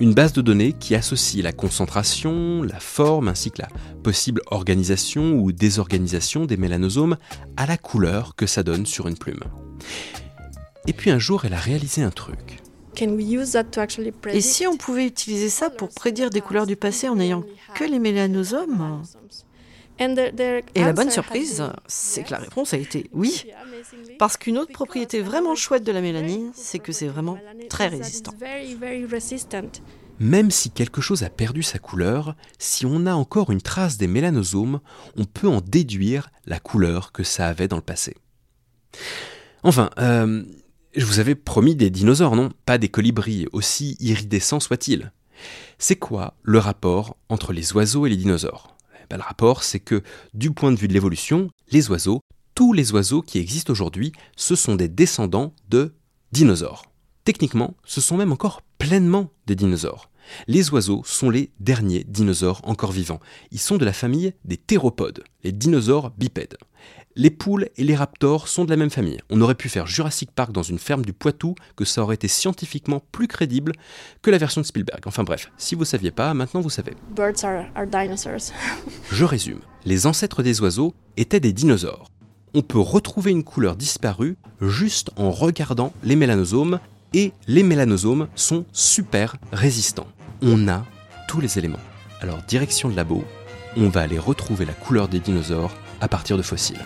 Une 0.00 0.14
base 0.14 0.32
de 0.32 0.42
données 0.42 0.72
qui 0.72 0.94
associe 0.94 1.42
la 1.42 1.52
concentration, 1.52 2.62
la 2.62 2.80
forme 2.80 3.28
ainsi 3.28 3.50
que 3.50 3.62
la 3.62 3.68
possible 4.02 4.42
organisation 4.50 5.34
ou 5.34 5.52
désorganisation 5.52 6.44
des 6.44 6.56
mélanosomes 6.56 7.16
à 7.56 7.66
la 7.66 7.76
couleur 7.76 8.34
que 8.36 8.46
ça 8.46 8.62
donne 8.62 8.86
sur 8.86 9.08
une 9.08 9.16
plume. 9.16 9.42
Et 10.86 10.92
puis 10.92 11.10
un 11.10 11.18
jour, 11.18 11.44
elle 11.44 11.54
a 11.54 11.58
réalisé 11.58 12.02
un 12.02 12.10
truc. 12.10 12.58
Can 12.96 13.08
we 13.10 13.26
use 13.26 13.52
that 13.52 13.64
to 13.64 13.80
actually 13.80 14.08
Et 14.08 14.12
predict 14.12 14.42
si 14.42 14.66
on 14.66 14.76
pouvait 14.76 15.06
utiliser 15.06 15.50
ça 15.50 15.68
pour 15.68 15.90
prédire 15.90 16.30
des 16.30 16.40
couleurs 16.40 16.66
du 16.66 16.76
passé 16.76 17.08
en 17.08 17.16
n'ayant 17.16 17.44
que 17.74 17.84
les 17.84 17.98
mélanosomes 17.98 19.02
Et 19.98 20.06
la 20.76 20.92
bonne 20.92 21.10
surprise, 21.10 21.62
c'est 21.86 22.22
que 22.22 22.30
la 22.30 22.38
réponse 22.38 22.72
a 22.72 22.78
été 22.78 23.10
oui. 23.12 23.46
Parce 24.18 24.36
qu'une 24.36 24.56
autre 24.56 24.72
propriété 24.72 25.20
vraiment 25.20 25.54
chouette 25.54 25.84
de 25.84 25.92
la 25.92 26.00
mélanine, 26.00 26.52
c'est 26.54 26.78
que 26.78 26.92
c'est 26.92 27.06
vraiment 27.06 27.38
très 27.68 27.88
résistant. 27.88 28.32
Very, 28.38 28.74
very 28.74 29.04
resistant. 29.04 29.68
Même 30.18 30.50
si 30.50 30.70
quelque 30.70 31.02
chose 31.02 31.22
a 31.22 31.28
perdu 31.28 31.62
sa 31.62 31.78
couleur, 31.78 32.34
si 32.58 32.86
on 32.86 33.04
a 33.04 33.12
encore 33.12 33.50
une 33.50 33.60
trace 33.60 33.98
des 33.98 34.06
mélanosomes, 34.06 34.80
on 35.18 35.24
peut 35.24 35.48
en 35.48 35.60
déduire 35.60 36.30
la 36.46 36.58
couleur 36.58 37.12
que 37.12 37.22
ça 37.22 37.48
avait 37.48 37.68
dans 37.68 37.76
le 37.76 37.82
passé. 37.82 38.16
Enfin, 39.62 39.90
euh, 39.98 40.44
je 40.96 41.04
vous 41.04 41.20
avais 41.20 41.34
promis 41.34 41.76
des 41.76 41.90
dinosaures, 41.90 42.36
non? 42.36 42.50
Pas 42.64 42.78
des 42.78 42.88
colibris, 42.88 43.46
aussi 43.52 43.96
iridescents 44.00 44.60
soient-ils. 44.60 45.12
C'est 45.78 45.96
quoi 45.96 46.34
le 46.42 46.58
rapport 46.58 47.18
entre 47.28 47.52
les 47.52 47.74
oiseaux 47.74 48.06
et 48.06 48.10
les 48.10 48.16
dinosaures? 48.16 48.74
Eh 48.94 49.06
ben, 49.10 49.18
Le 49.18 49.22
rapport, 49.22 49.62
c'est 49.62 49.78
que, 49.78 50.02
du 50.32 50.50
point 50.52 50.72
de 50.72 50.78
vue 50.78 50.88
de 50.88 50.94
l'évolution, 50.94 51.50
les 51.70 51.90
oiseaux, 51.90 52.22
tous 52.54 52.72
les 52.72 52.92
oiseaux 52.92 53.20
qui 53.20 53.38
existent 53.38 53.70
aujourd'hui, 53.70 54.12
ce 54.36 54.56
sont 54.56 54.74
des 54.74 54.88
descendants 54.88 55.52
de 55.68 55.94
dinosaures. 56.32 56.86
Techniquement, 57.24 57.76
ce 57.84 58.00
sont 58.00 58.16
même 58.16 58.32
encore 58.32 58.62
pleinement 58.78 59.30
des 59.46 59.54
dinosaures. 59.54 60.10
Les 60.46 60.70
oiseaux 60.70 61.02
sont 61.04 61.30
les 61.30 61.50
derniers 61.60 62.04
dinosaures 62.04 62.60
encore 62.64 62.92
vivants. 62.92 63.20
Ils 63.52 63.60
sont 63.60 63.76
de 63.76 63.84
la 63.84 63.92
famille 63.92 64.34
des 64.44 64.56
théropodes, 64.56 65.24
les 65.44 65.52
dinosaures 65.52 66.10
bipèdes. 66.16 66.56
Les 67.18 67.30
poules 67.30 67.70
et 67.78 67.84
les 67.84 67.94
raptors 67.94 68.46
sont 68.46 68.66
de 68.66 68.70
la 68.70 68.76
même 68.76 68.90
famille. 68.90 69.18
On 69.30 69.40
aurait 69.40 69.54
pu 69.54 69.70
faire 69.70 69.86
Jurassic 69.86 70.30
Park 70.30 70.52
dans 70.52 70.62
une 70.62 70.78
ferme 70.78 71.02
du 71.02 71.14
Poitou, 71.14 71.54
que 71.74 71.86
ça 71.86 72.02
aurait 72.02 72.16
été 72.16 72.28
scientifiquement 72.28 73.02
plus 73.10 73.26
crédible 73.26 73.72
que 74.20 74.30
la 74.30 74.36
version 74.36 74.60
de 74.60 74.66
Spielberg. 74.66 75.00
Enfin 75.06 75.24
bref, 75.24 75.50
si 75.56 75.74
vous 75.74 75.86
saviez 75.86 76.10
pas, 76.10 76.34
maintenant 76.34 76.60
vous 76.60 76.68
savez. 76.68 76.92
Birds 77.16 77.42
are, 77.42 77.64
are 77.74 77.86
dinosaurs. 77.86 78.52
Je 79.10 79.24
résume. 79.24 79.60
Les 79.86 80.06
ancêtres 80.06 80.42
des 80.42 80.60
oiseaux 80.60 80.94
étaient 81.16 81.40
des 81.40 81.54
dinosaures. 81.54 82.10
On 82.52 82.60
peut 82.60 82.80
retrouver 82.80 83.30
une 83.30 83.44
couleur 83.44 83.76
disparue 83.76 84.36
juste 84.60 85.10
en 85.16 85.30
regardant 85.30 85.94
les 86.02 86.16
mélanosomes 86.16 86.80
et 87.14 87.32
les 87.46 87.62
mélanosomes 87.62 88.28
sont 88.34 88.66
super 88.72 89.36
résistants. 89.52 90.08
On 90.42 90.68
a 90.68 90.84
tous 91.28 91.40
les 91.40 91.58
éléments. 91.58 91.78
Alors 92.20 92.38
direction 92.46 92.88
le 92.88 92.94
labo, 92.94 93.24
on 93.76 93.88
va 93.88 94.02
aller 94.02 94.18
retrouver 94.18 94.66
la 94.66 94.74
couleur 94.74 95.08
des 95.08 95.18
dinosaures 95.18 95.72
à 96.00 96.08
partir 96.08 96.36
de 96.36 96.42
fossiles. 96.42 96.84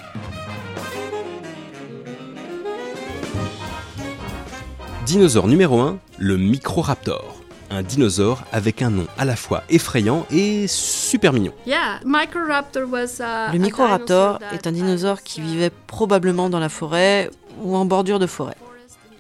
Dinosaure 5.05 5.49
numéro 5.49 5.81
1, 5.81 5.99
le 6.19 6.37
Microraptor. 6.37 7.41
Un 7.73 7.83
dinosaure 7.83 8.43
avec 8.53 8.83
un 8.83 8.91
nom 8.91 9.07
à 9.19 9.25
la 9.25 9.35
fois 9.35 9.63
effrayant 9.69 10.27
et 10.31 10.67
super 10.69 11.33
mignon. 11.33 11.53
Yeah, 11.67 12.01
Microraptor 12.05 12.85
was 12.89 13.21
a, 13.21 13.53
Le 13.53 13.59
microraptor 13.59 14.39
est 14.53 14.67
un 14.67 14.73
dinosaure 14.73 15.23
qui 15.23 15.41
vivait 15.41 15.71
probablement 15.87 16.51
dans 16.51 16.59
la 16.61 16.69
forêt 16.69 17.31
ou 17.63 17.77
en 17.77 17.85
bordure 17.85 18.19
de 18.19 18.27
forêt. 18.27 18.57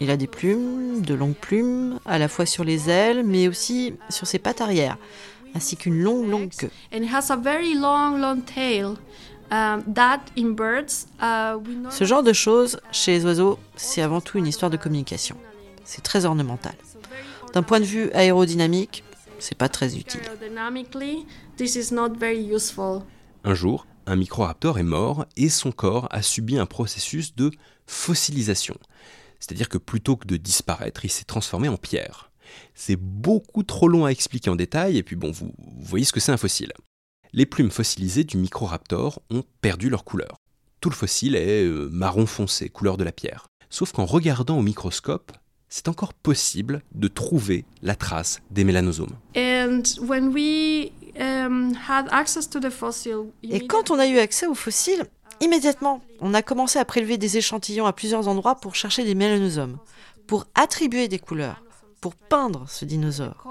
Il 0.01 0.11
a 0.11 0.17
des 0.17 0.27
plumes, 0.27 1.03
de 1.03 1.15
longues 1.15 1.35
plumes, 1.35 1.99
à 2.07 2.19
la 2.19 2.29
fois 2.29 2.47
sur 2.47 2.65
les 2.65 2.89
ailes, 2.89 3.23
mais 3.25 3.49
aussi 3.49 3.95
sur 4.09 4.27
ses 4.27 4.39
pattes 4.39 4.63
arrière, 4.63 4.97
ainsi 5.55 5.77
qu'une 5.77 6.01
longue, 6.01 6.29
longue 6.29 6.51
queue. 6.51 6.71
and 6.93 7.03
it 7.03 7.13
has 7.13 7.31
a 7.31 7.37
very 7.37 7.75
long, 7.75 8.17
long 8.19 8.41
tail. 8.41 8.95
Um, 9.53 9.83
uh, 9.97 11.91
Ce 11.91 12.05
genre 12.05 12.23
de 12.23 12.33
choses, 12.33 12.81
chez 12.93 13.13
les 13.13 13.25
oiseaux, 13.25 13.59
c'est 13.77 14.01
avant 14.01 14.21
tout 14.21 14.39
une 14.39 14.47
histoire 14.47 14.71
de 14.71 14.77
communication. 14.77 15.37
C'est 15.85 16.03
très 16.03 16.25
ornemental. 16.25 16.75
D'un 17.53 17.63
point 17.65 17.81
de 17.81 17.85
vue 17.85 18.11
aérodynamique, 18.13 19.03
c'est 19.41 19.59
pas 19.59 19.69
très 19.69 19.97
utile. 19.97 20.21
aerodynamically, 20.25 21.27
this 21.57 21.75
is 21.75 21.93
not 21.93 22.11
very 22.11 22.41
useful. 22.41 23.03
Un 23.43 23.55
jour, 23.55 23.87
un 24.07 24.15
microraptor 24.17 24.79
est 24.79 24.85
mort 24.85 25.27
et 25.37 25.49
son 25.49 25.73
corps 25.73 26.07
a 26.13 26.23
subi 26.23 26.57
un 26.57 26.67
processus 26.67 27.35
de 27.35 27.51
fossilisation. 27.87 28.77
C'est-à-dire 29.41 29.69
que 29.69 29.79
plutôt 29.79 30.17
que 30.17 30.27
de 30.27 30.37
disparaître, 30.37 31.05
il 31.05 31.11
s'est 31.11 31.25
transformé 31.25 31.69
en 31.69 31.77
pierre. 31.77 32.31
C'est 32.75 32.97
beaucoup 32.97 33.63
trop 33.63 33.89
long 33.89 34.05
à 34.05 34.11
expliquer 34.11 34.51
en 34.51 34.57
détail, 34.57 34.99
et 34.99 35.03
puis 35.03 35.17
bon, 35.17 35.31
vous, 35.31 35.53
vous 35.59 35.85
voyez 35.85 36.05
ce 36.05 36.13
que 36.13 36.21
c'est 36.21 36.33
un 36.33 36.37
fossile. 36.37 36.73
Les 37.33 37.47
plumes 37.47 37.71
fossilisées 37.71 38.25
du 38.25 38.37
microraptor 38.37 39.23
ont 39.31 39.45
perdu 39.61 39.89
leur 39.89 40.05
couleur. 40.05 40.37
Tout 40.81 40.91
le 40.91 40.95
fossile 40.95 41.37
est 41.37 41.65
euh, 41.65 41.89
marron 41.93 42.27
foncé, 42.27 42.69
couleur 42.69 42.97
de 42.97 43.05
la 43.05 43.13
pierre. 43.13 43.47
Sauf 43.69 43.93
qu'en 43.93 44.05
regardant 44.05 44.59
au 44.59 44.63
microscope, 44.63 45.33
c'est 45.69 45.89
encore 45.89 46.13
possible 46.13 46.83
de 46.95 47.07
trouver 47.07 47.65
la 47.83 47.95
trace 47.95 48.41
des 48.51 48.65
mélanosomes. 48.65 49.15
And 49.37 49.83
when 50.01 50.33
we 50.35 50.91
um, 51.21 51.75
had 51.89 52.09
access 52.11 52.51
to 52.51 52.59
the 52.59 52.71
fossil, 52.71 53.27
Et 53.45 53.67
quand 53.67 53.91
on 53.91 53.99
a 53.99 54.09
eu 54.09 54.19
accès 54.19 54.47
aux 54.47 54.55
fossiles, 54.55 55.05
immédiatement, 55.41 56.01
on 56.21 56.35
a 56.35 56.43
commencé 56.43 56.79
à 56.79 56.85
prélever 56.85 57.19
des 57.19 57.37
échantillons 57.37 57.87
à 57.87 57.93
plusieurs 57.93 58.29
endroits 58.29 58.55
pour 58.55 58.75
chercher 58.75 59.05
des 59.05 59.15
mélanosomes, 59.15 59.79
pour 60.27 60.47
attribuer 60.55 61.09
des 61.09 61.19
couleurs, 61.19 61.63
pour 62.01 62.15
peindre 62.15 62.65
ce 62.69 62.85
dinosaure. 62.85 63.45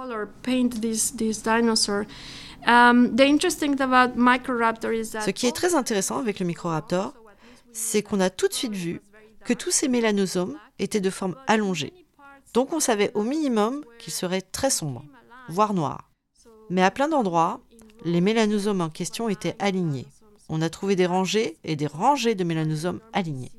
Um, 2.67 3.15
Ce 3.15 5.29
qui 5.29 5.47
est 5.47 5.55
très 5.55 5.75
intéressant 5.75 6.19
avec 6.19 6.39
le 6.39 6.45
microraptor, 6.45 7.13
c'est 7.71 8.01
qu'on 8.01 8.19
a 8.19 8.29
tout 8.29 8.47
de 8.47 8.53
suite 8.53 8.73
vu 8.73 9.01
que 9.45 9.53
tous 9.53 9.71
ces 9.71 9.87
mélanosomes 9.87 10.57
étaient 10.79 10.99
de 10.99 11.09
forme 11.09 11.35
allongée. 11.47 11.93
Donc 12.53 12.73
on 12.73 12.79
savait 12.79 13.11
au 13.13 13.23
minimum 13.23 13.83
qu'ils 13.99 14.13
seraient 14.13 14.41
très 14.41 14.69
sombres, 14.69 15.05
voire 15.47 15.73
noirs. 15.73 16.09
Mais 16.69 16.83
à 16.83 16.91
plein 16.91 17.07
d'endroits, 17.07 17.61
les 18.05 18.21
mélanosomes 18.21 18.81
en 18.81 18.89
question 18.89 19.29
étaient 19.29 19.55
alignés. 19.59 20.07
On 20.49 20.61
a 20.61 20.69
trouvé 20.69 20.95
des 20.95 21.05
rangées 21.05 21.57
et 21.63 21.75
des 21.75 21.87
rangées 21.87 22.35
de 22.35 22.43
mélanosomes 22.43 22.99
alignés. 23.13 23.51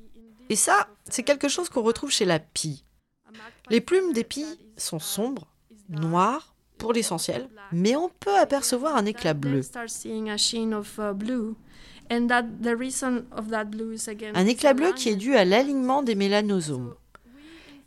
Et 0.48 0.57
ça, 0.57 0.88
c'est 1.09 1.22
quelque 1.22 1.48
chose 1.48 1.68
qu'on 1.68 1.83
retrouve 1.83 2.11
chez 2.11 2.24
la 2.24 2.40
pie. 2.40 2.85
Les 3.70 3.81
plumes 3.81 4.12
des 4.12 4.24
pies 4.24 4.59
sont 4.76 4.98
sombres, 4.98 5.46
noires 5.88 6.55
pour 6.79 6.92
l'essentiel, 6.92 7.48
mais 7.70 7.94
on 7.94 8.09
peut 8.09 8.37
apercevoir 8.37 8.96
un 8.96 9.07
éclat 9.07 9.35
bleu. 9.35 9.61
Un 14.35 14.46
éclat 14.46 14.74
bleu 14.74 14.92
qui 14.92 15.11
est 15.11 15.16
dû 15.16 15.37
à 15.37 15.44
l'alignement 15.44 16.03
des 16.03 16.16
mélanosomes. 16.16 16.94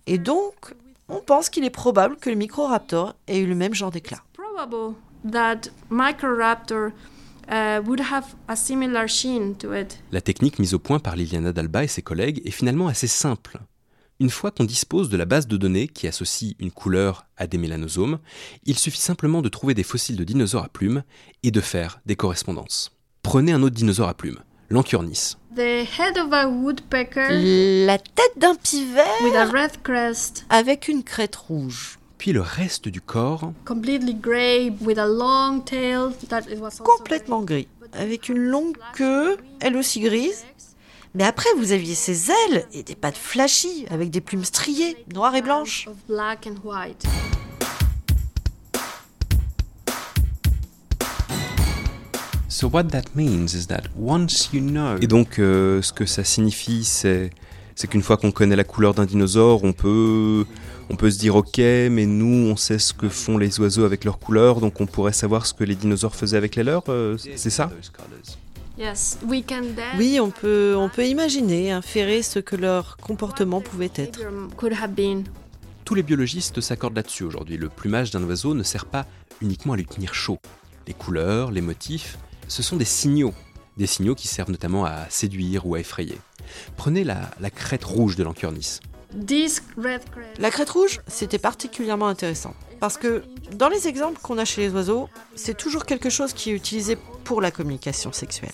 Et 0.08 0.18
donc, 0.18 0.74
on 1.10 1.20
pense 1.20 1.50
qu'il 1.50 1.66
est 1.66 1.70
probable 1.70 2.16
que 2.16 2.30
le 2.30 2.38
microraptor 2.38 3.16
ait 3.28 3.40
eu 3.40 3.48
le 3.48 3.56
même 3.56 3.74
genre 3.74 3.92
d'éclat. 3.92 4.24
Uh, 7.50 7.82
would 7.86 8.00
have 8.00 8.36
a 8.48 8.56
similar 8.56 9.08
sheen 9.08 9.56
to 9.58 9.74
it. 9.74 10.00
La 10.12 10.22
technique 10.22 10.60
mise 10.60 10.74
au 10.74 10.80
point 10.80 11.00
par 11.00 11.16
Liliana 11.16 11.54
Dalba 11.54 11.84
et 11.84 11.88
ses 11.88 12.02
collègues 12.02 12.42
est 12.46 12.52
finalement 12.52 12.88
assez 12.88 13.08
simple. 13.08 13.60
Une 14.20 14.30
fois 14.30 14.52
qu'on 14.52 14.64
dispose 14.64 15.10
de 15.10 15.18
la 15.18 15.26
base 15.26 15.48
de 15.48 15.58
données 15.58 15.88
qui 15.88 16.08
associe 16.08 16.54
une 16.60 16.72
couleur 16.72 17.26
à 17.36 17.48
des 17.48 17.58
mélanosomes, 17.58 18.20
il 18.64 18.78
suffit 18.78 19.02
simplement 19.02 19.42
de 19.42 19.50
trouver 19.50 19.74
des 19.74 19.84
fossiles 19.84 20.16
de 20.16 20.24
dinosaures 20.24 20.64
à 20.64 20.70
plumes 20.70 21.04
et 21.42 21.52
de 21.52 21.62
faire 21.62 22.00
des 22.06 22.16
correspondances. 22.16 22.92
Prenez 23.24 23.52
un 23.52 23.64
autre 23.64 23.76
dinosaure 23.76 24.08
à 24.08 24.14
plumes, 24.14 24.40
l'Anchiornis. 24.70 25.36
The 25.56 25.86
head 26.00 26.18
of 26.18 26.32
a 26.32 26.48
woodpecker 26.48 27.86
La 27.86 27.98
tête 27.98 28.38
d'un 28.38 28.56
pivet 28.56 29.02
with 29.24 29.36
a 29.36 29.46
red 29.46 29.82
crest, 29.84 30.46
avec 30.50 30.88
une 30.88 31.04
crête 31.04 31.36
rouge. 31.36 32.00
Puis 32.24 32.32
le 32.32 32.40
reste 32.40 32.88
du 32.88 33.02
corps, 33.02 33.52
completely 33.66 34.16
gray 34.16 34.72
with 34.80 34.98
a 34.98 35.06
long 35.06 35.60
tail 35.60 36.14
that 36.30 36.44
it 36.50 36.58
was 36.58 36.68
also 36.68 36.86
Complètement 36.86 37.42
gris. 37.42 37.68
Avec 37.92 38.30
une 38.30 38.38
longue 38.38 38.78
queue, 38.96 39.36
elle 39.60 39.76
aussi 39.76 40.00
grise. 40.00 40.46
Mais 41.16 41.26
après, 41.26 41.50
vous 41.58 41.74
aviez 41.74 41.96
ses 41.96 42.32
ailes 42.32 42.66
et 42.72 42.84
des 42.84 42.96
pattes 42.96 43.18
flashy, 43.18 43.86
avec 43.90 44.10
des 44.10 44.22
plumes 44.22 44.46
striées, 44.46 44.96
noires 45.14 45.36
et 45.36 45.42
blanches. 45.42 45.86
of 45.90 45.98
black 46.08 46.48
and 46.48 46.56
white. 46.64 47.06
So 52.48 52.70
what 52.70 52.84
that 52.84 53.04
means 53.16 53.48
is 53.54 53.68
that 53.68 53.90
once 53.98 54.48
you 54.54 54.62
know. 54.62 54.96
Et 55.02 55.08
donc, 55.08 55.40
euh, 55.40 55.82
ce 55.82 55.92
que 55.92 56.06
ça 56.06 56.24
signifie, 56.24 56.86
c'est, 56.86 57.32
c'est 57.76 57.88
qu'une 57.90 58.02
fois 58.02 58.16
qu'on 58.16 58.32
connaît 58.32 58.56
la 58.56 58.64
couleur 58.64 58.94
d'un 58.94 59.04
dinosaure, 59.04 59.66
on 59.66 59.74
peut, 59.74 60.46
on 60.90 60.96
peut 60.96 61.12
se 61.12 61.20
dire 61.20 61.36
ok, 61.36 61.58
mais 61.58 62.06
nous, 62.06 62.52
on 62.52 62.56
sait 62.56 62.80
ce 62.80 62.94
que 62.94 63.10
font 63.10 63.38
les 63.38 63.60
oiseaux 63.60 63.86
avec 63.86 64.04
leur 64.06 64.20
couleur, 64.20 64.60
donc 64.60 64.82
on 64.82 64.86
pourrait 64.86 65.14
savoir 65.14 65.46
ce 65.46 65.54
que 65.54 65.64
les 65.64 65.76
dinosaures 65.76 66.16
faisaient 66.16 66.38
avec 66.38 66.56
les 66.56 66.64
leurs. 66.64 66.84
euh, 66.90 67.18
c'est 67.18 67.50
ça? 67.50 67.70
Oui, 70.00 70.20
on 70.20 70.32
peut, 70.32 70.74
on 70.76 70.90
peut 70.90 71.06
imaginer, 71.06 71.72
inférer 71.72 72.24
ce 72.24 72.40
que 72.40 72.56
leur 72.56 72.98
comportement 72.98 73.62
pouvait 73.62 73.92
être. 73.96 74.20
Tous 75.86 75.96
les 75.96 76.04
biologistes 76.04 76.60
s'accordent 76.60 76.96
là-dessus 76.96 77.24
aujourd'hui. 77.24 77.58
Le 77.58 77.70
plumage 77.70 78.10
d'un 78.12 78.24
oiseau 78.24 78.54
ne 78.56 78.64
sert 78.64 78.86
pas 78.86 79.06
uniquement 79.42 79.74
à 79.74 79.78
lui 79.78 79.86
tenir 79.86 80.14
chaud. 80.14 80.40
Les 80.88 80.94
couleurs, 80.94 81.52
les 81.52 81.62
motifs, 81.62 82.18
ce 82.48 82.64
sont 82.64 82.76
des 82.78 82.86
signaux. 82.86 83.34
Des 83.78 83.88
signaux 83.88 84.16
qui 84.16 84.28
servent 84.28 84.52
notamment 84.52 84.86
à 84.86 85.08
séduire 85.10 85.66
ou 85.66 85.76
à 85.76 85.80
effrayer. 85.80 86.18
Prenez 86.78 87.04
la, 87.04 87.32
la 87.40 87.50
crête 87.50 87.84
rouge 87.84 88.16
de 88.16 88.24
l'Anchiornis. 88.24 88.80
La 90.38 90.52
crête 90.52 90.70
rouge, 90.70 91.02
c'était 91.08 91.38
particulièrement 91.38 92.08
intéressant. 92.08 92.54
Parce 92.80 92.98
que 92.98 93.24
dans 93.56 93.70
les 93.70 93.88
exemples 93.88 94.20
qu'on 94.22 94.38
a 94.38 94.46
chez 94.46 94.62
les 94.62 94.70
oiseaux, 94.70 95.08
c'est 95.36 95.56
toujours 95.56 95.86
quelque 95.86 96.10
chose 96.10 96.34
qui 96.34 96.50
est 96.50 96.54
utilisé 96.54 96.98
pour 97.24 97.40
la 97.40 97.52
communication 97.52 98.12
sexuelle. 98.12 98.52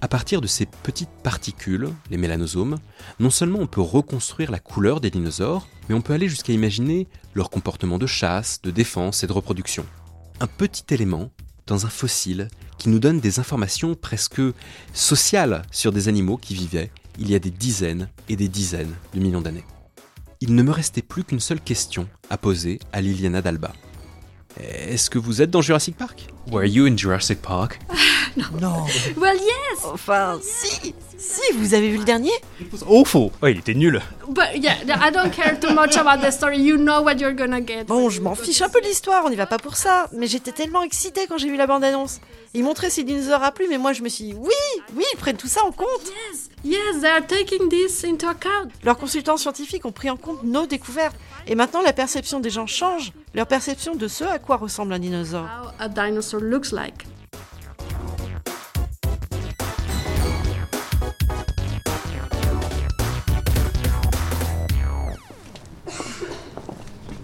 À 0.00 0.08
partir 0.08 0.40
de 0.40 0.46
ces 0.46 0.66
petites 0.66 1.22
particules, 1.22 1.88
les 2.10 2.16
mélanosomes, 2.16 2.78
non 3.20 3.30
seulement 3.30 3.60
on 3.60 3.66
peut 3.66 3.80
reconstruire 3.80 4.50
la 4.50 4.58
couleur 4.58 5.00
des 5.00 5.10
dinosaures, 5.10 5.68
mais 5.88 5.94
on 5.94 6.00
peut 6.00 6.14
aller 6.14 6.28
jusqu'à 6.28 6.52
imaginer 6.52 7.06
leur 7.34 7.48
comportement 7.48 7.98
de 7.98 8.06
chasse, 8.06 8.60
de 8.62 8.70
défense 8.70 9.22
et 9.22 9.26
de 9.26 9.32
reproduction. 9.32 9.86
Un 10.40 10.46
petit 10.46 10.92
élément 10.92 11.30
dans 11.66 11.86
un 11.86 11.90
fossile 11.90 12.48
qui 12.78 12.88
nous 12.88 12.98
donne 12.98 13.20
des 13.20 13.38
informations 13.38 13.94
presque 13.94 14.42
sociales 14.92 15.62
sur 15.70 15.92
des 15.92 16.08
animaux 16.08 16.36
qui 16.36 16.54
vivaient 16.54 16.90
il 17.18 17.30
y 17.30 17.34
a 17.34 17.38
des 17.38 17.50
dizaines 17.50 18.08
et 18.28 18.36
des 18.36 18.48
dizaines 18.48 18.94
de 19.14 19.20
millions 19.20 19.40
d'années. 19.40 19.64
Il 20.40 20.54
ne 20.54 20.62
me 20.62 20.70
restait 20.72 21.02
plus 21.02 21.24
qu'une 21.24 21.40
seule 21.40 21.60
question 21.60 22.08
à 22.30 22.36
poser 22.36 22.78
à 22.92 23.00
Liliana 23.00 23.40
Dalba. 23.42 23.72
Est-ce 24.60 25.10
que 25.10 25.18
vous 25.18 25.42
êtes 25.42 25.50
dans 25.50 25.62
Jurassic 25.62 25.96
Park? 25.96 26.26
Were 26.50 26.64
you 26.64 26.86
in 26.86 26.96
Jurassic 26.96 27.40
Park? 27.42 27.80
Non 28.60 28.84
Well, 29.16 29.36
yes, 29.36 29.84
Enfin, 29.84 30.40
si 30.42 30.92
Si, 31.16 31.40
vous 31.56 31.72
avez 31.74 31.88
vu 31.90 31.98
le 31.98 32.04
dernier 32.04 32.32
Awful. 32.86 33.30
Oh, 33.40 33.46
il 33.46 33.58
était 33.58 33.74
nul. 33.74 34.00
but 34.28 34.56
yeah, 34.56 34.74
I 34.88 35.12
don't 35.12 35.30
care 35.30 35.58
too 35.60 35.72
much 35.72 35.96
about 35.96 36.20
the 36.26 36.32
story. 36.32 36.58
You 36.60 36.76
know 36.76 37.00
what 37.02 37.14
you're 37.20 37.34
gonna 37.34 37.60
get. 37.64 37.84
Bon, 37.84 38.10
je 38.10 38.20
m'en 38.20 38.34
fiche 38.34 38.60
un 38.62 38.68
peu 38.68 38.80
de 38.80 38.86
l'histoire, 38.86 39.24
on 39.24 39.30
n'y 39.30 39.36
va 39.36 39.46
pas 39.46 39.58
pour 39.58 39.76
ça. 39.76 40.08
Mais 40.12 40.26
j'étais 40.26 40.50
tellement 40.50 40.82
excitée 40.82 41.26
quand 41.28 41.38
j'ai 41.38 41.48
vu 41.48 41.56
la 41.56 41.68
bande-annonce. 41.68 42.20
Ils 42.56 42.62
montraient 42.62 42.88
ces 42.88 43.02
dinosaures 43.02 43.42
à 43.42 43.50
plumes, 43.50 43.72
et 43.72 43.78
moi 43.78 43.92
je 43.92 44.02
me 44.02 44.08
suis 44.08 44.26
dit, 44.26 44.34
oui, 44.34 44.52
oui, 44.94 45.02
ils 45.12 45.16
prennent 45.16 45.36
tout 45.36 45.48
ça 45.48 45.64
en 45.64 45.72
compte. 45.72 45.88
Yes, 46.30 46.50
yes, 46.64 47.00
they 47.00 47.10
are 47.10 47.26
taking 47.26 47.68
this 47.68 48.04
into 48.04 48.28
account. 48.28 48.70
Leurs 48.84 48.96
consultants 48.96 49.36
scientifiques 49.36 49.84
ont 49.84 49.90
pris 49.90 50.08
en 50.08 50.16
compte 50.16 50.44
nos 50.44 50.64
découvertes. 50.64 51.16
Et 51.48 51.56
maintenant, 51.56 51.82
la 51.82 51.92
perception 51.92 52.38
des 52.38 52.50
gens 52.50 52.68
change. 52.68 53.12
Leur 53.34 53.48
perception 53.48 53.96
de 53.96 54.06
ce 54.06 54.22
à 54.22 54.38
quoi 54.38 54.56
ressemble 54.56 54.92
un 54.92 55.00
dinosaure. 55.00 55.48
How 55.48 55.70
a 55.80 55.88
dinosaur 55.88 56.40
looks 56.40 56.70
like. 56.70 57.08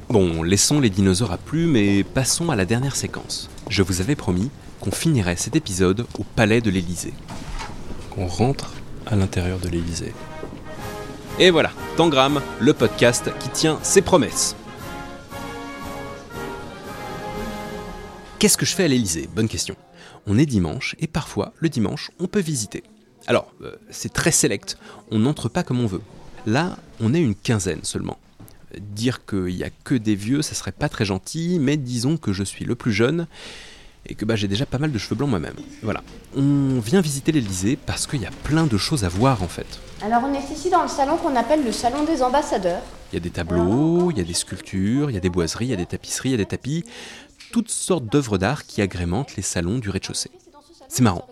Bon, 0.08 0.42
laissons 0.42 0.80
les 0.80 0.90
dinosaures 0.90 1.30
à 1.30 1.38
plumes 1.38 1.76
et 1.76 2.02
passons 2.02 2.50
à 2.50 2.56
la 2.56 2.64
dernière 2.64 2.96
séquence. 2.96 3.48
Je 3.68 3.84
vous 3.84 4.00
avais 4.00 4.16
promis 4.16 4.50
qu'on 4.80 4.90
finirait 4.90 5.36
cet 5.36 5.56
épisode 5.56 6.06
au 6.18 6.24
palais 6.24 6.60
de 6.60 6.70
l'Élysée. 6.70 7.12
Qu'on 8.10 8.26
rentre 8.26 8.72
à 9.06 9.14
l'intérieur 9.14 9.58
de 9.58 9.68
l'Élysée. 9.68 10.14
Et 11.38 11.50
voilà, 11.50 11.70
Tangram, 11.96 12.40
le 12.60 12.72
podcast 12.72 13.30
qui 13.38 13.50
tient 13.50 13.78
ses 13.82 14.02
promesses. 14.02 14.56
Qu'est-ce 18.38 18.56
que 18.56 18.66
je 18.66 18.74
fais 18.74 18.84
à 18.84 18.88
l'Élysée? 18.88 19.28
Bonne 19.34 19.48
question. 19.48 19.76
On 20.26 20.38
est 20.38 20.46
dimanche 20.46 20.96
et 20.98 21.06
parfois, 21.06 21.52
le 21.58 21.68
dimanche, 21.68 22.10
on 22.18 22.26
peut 22.26 22.40
visiter. 22.40 22.82
Alors, 23.26 23.52
euh, 23.62 23.76
c'est 23.90 24.12
très 24.12 24.32
select, 24.32 24.78
on 25.10 25.18
n'entre 25.18 25.48
pas 25.48 25.62
comme 25.62 25.80
on 25.80 25.86
veut. 25.86 26.00
Là, 26.46 26.78
on 27.00 27.12
est 27.12 27.20
une 27.20 27.34
quinzaine 27.34 27.84
seulement. 27.84 28.18
Dire 28.78 29.26
qu'il 29.26 29.56
n'y 29.56 29.64
a 29.64 29.70
que 29.84 29.94
des 29.94 30.14
vieux, 30.14 30.40
ça 30.40 30.54
serait 30.54 30.72
pas 30.72 30.88
très 30.88 31.04
gentil, 31.04 31.58
mais 31.60 31.76
disons 31.76 32.16
que 32.16 32.32
je 32.32 32.44
suis 32.44 32.64
le 32.64 32.74
plus 32.74 32.92
jeune 32.92 33.26
et 34.06 34.14
que 34.14 34.24
bah, 34.24 34.36
j'ai 34.36 34.48
déjà 34.48 34.66
pas 34.66 34.78
mal 34.78 34.92
de 34.92 34.98
cheveux 34.98 35.16
blancs 35.16 35.30
moi-même. 35.30 35.54
Voilà. 35.82 36.02
On 36.36 36.80
vient 36.80 37.00
visiter 37.00 37.32
l'Élysée 37.32 37.76
parce 37.76 38.06
qu'il 38.06 38.20
y 38.20 38.26
a 38.26 38.30
plein 38.44 38.66
de 38.66 38.76
choses 38.76 39.04
à 39.04 39.08
voir 39.08 39.42
en 39.42 39.48
fait. 39.48 39.80
Alors 40.02 40.22
on 40.24 40.32
est 40.34 40.52
ici 40.52 40.70
dans 40.70 40.82
le 40.82 40.88
salon 40.88 41.16
qu'on 41.16 41.36
appelle 41.36 41.64
le 41.64 41.72
salon 41.72 42.04
des 42.04 42.22
ambassadeurs. 42.22 42.82
Il 43.12 43.16
y 43.16 43.18
a 43.18 43.20
des 43.20 43.30
tableaux, 43.30 44.10
il 44.10 44.18
y 44.18 44.20
a 44.20 44.24
des 44.24 44.34
sculptures, 44.34 45.10
il 45.10 45.14
y 45.14 45.16
a 45.16 45.20
des 45.20 45.30
boiseries, 45.30 45.66
il 45.66 45.70
y 45.70 45.74
a 45.74 45.76
des 45.76 45.86
tapisseries, 45.86 46.30
il 46.30 46.32
y 46.32 46.34
a 46.34 46.38
des 46.38 46.46
tapis, 46.46 46.84
toutes 47.52 47.70
sortes 47.70 48.06
d'œuvres 48.06 48.38
d'art 48.38 48.64
qui 48.64 48.82
agrémentent 48.82 49.36
les 49.36 49.42
salons 49.42 49.78
du 49.78 49.90
rez-de-chaussée. 49.90 50.30
C'est 50.88 51.02
marrant. 51.02 51.26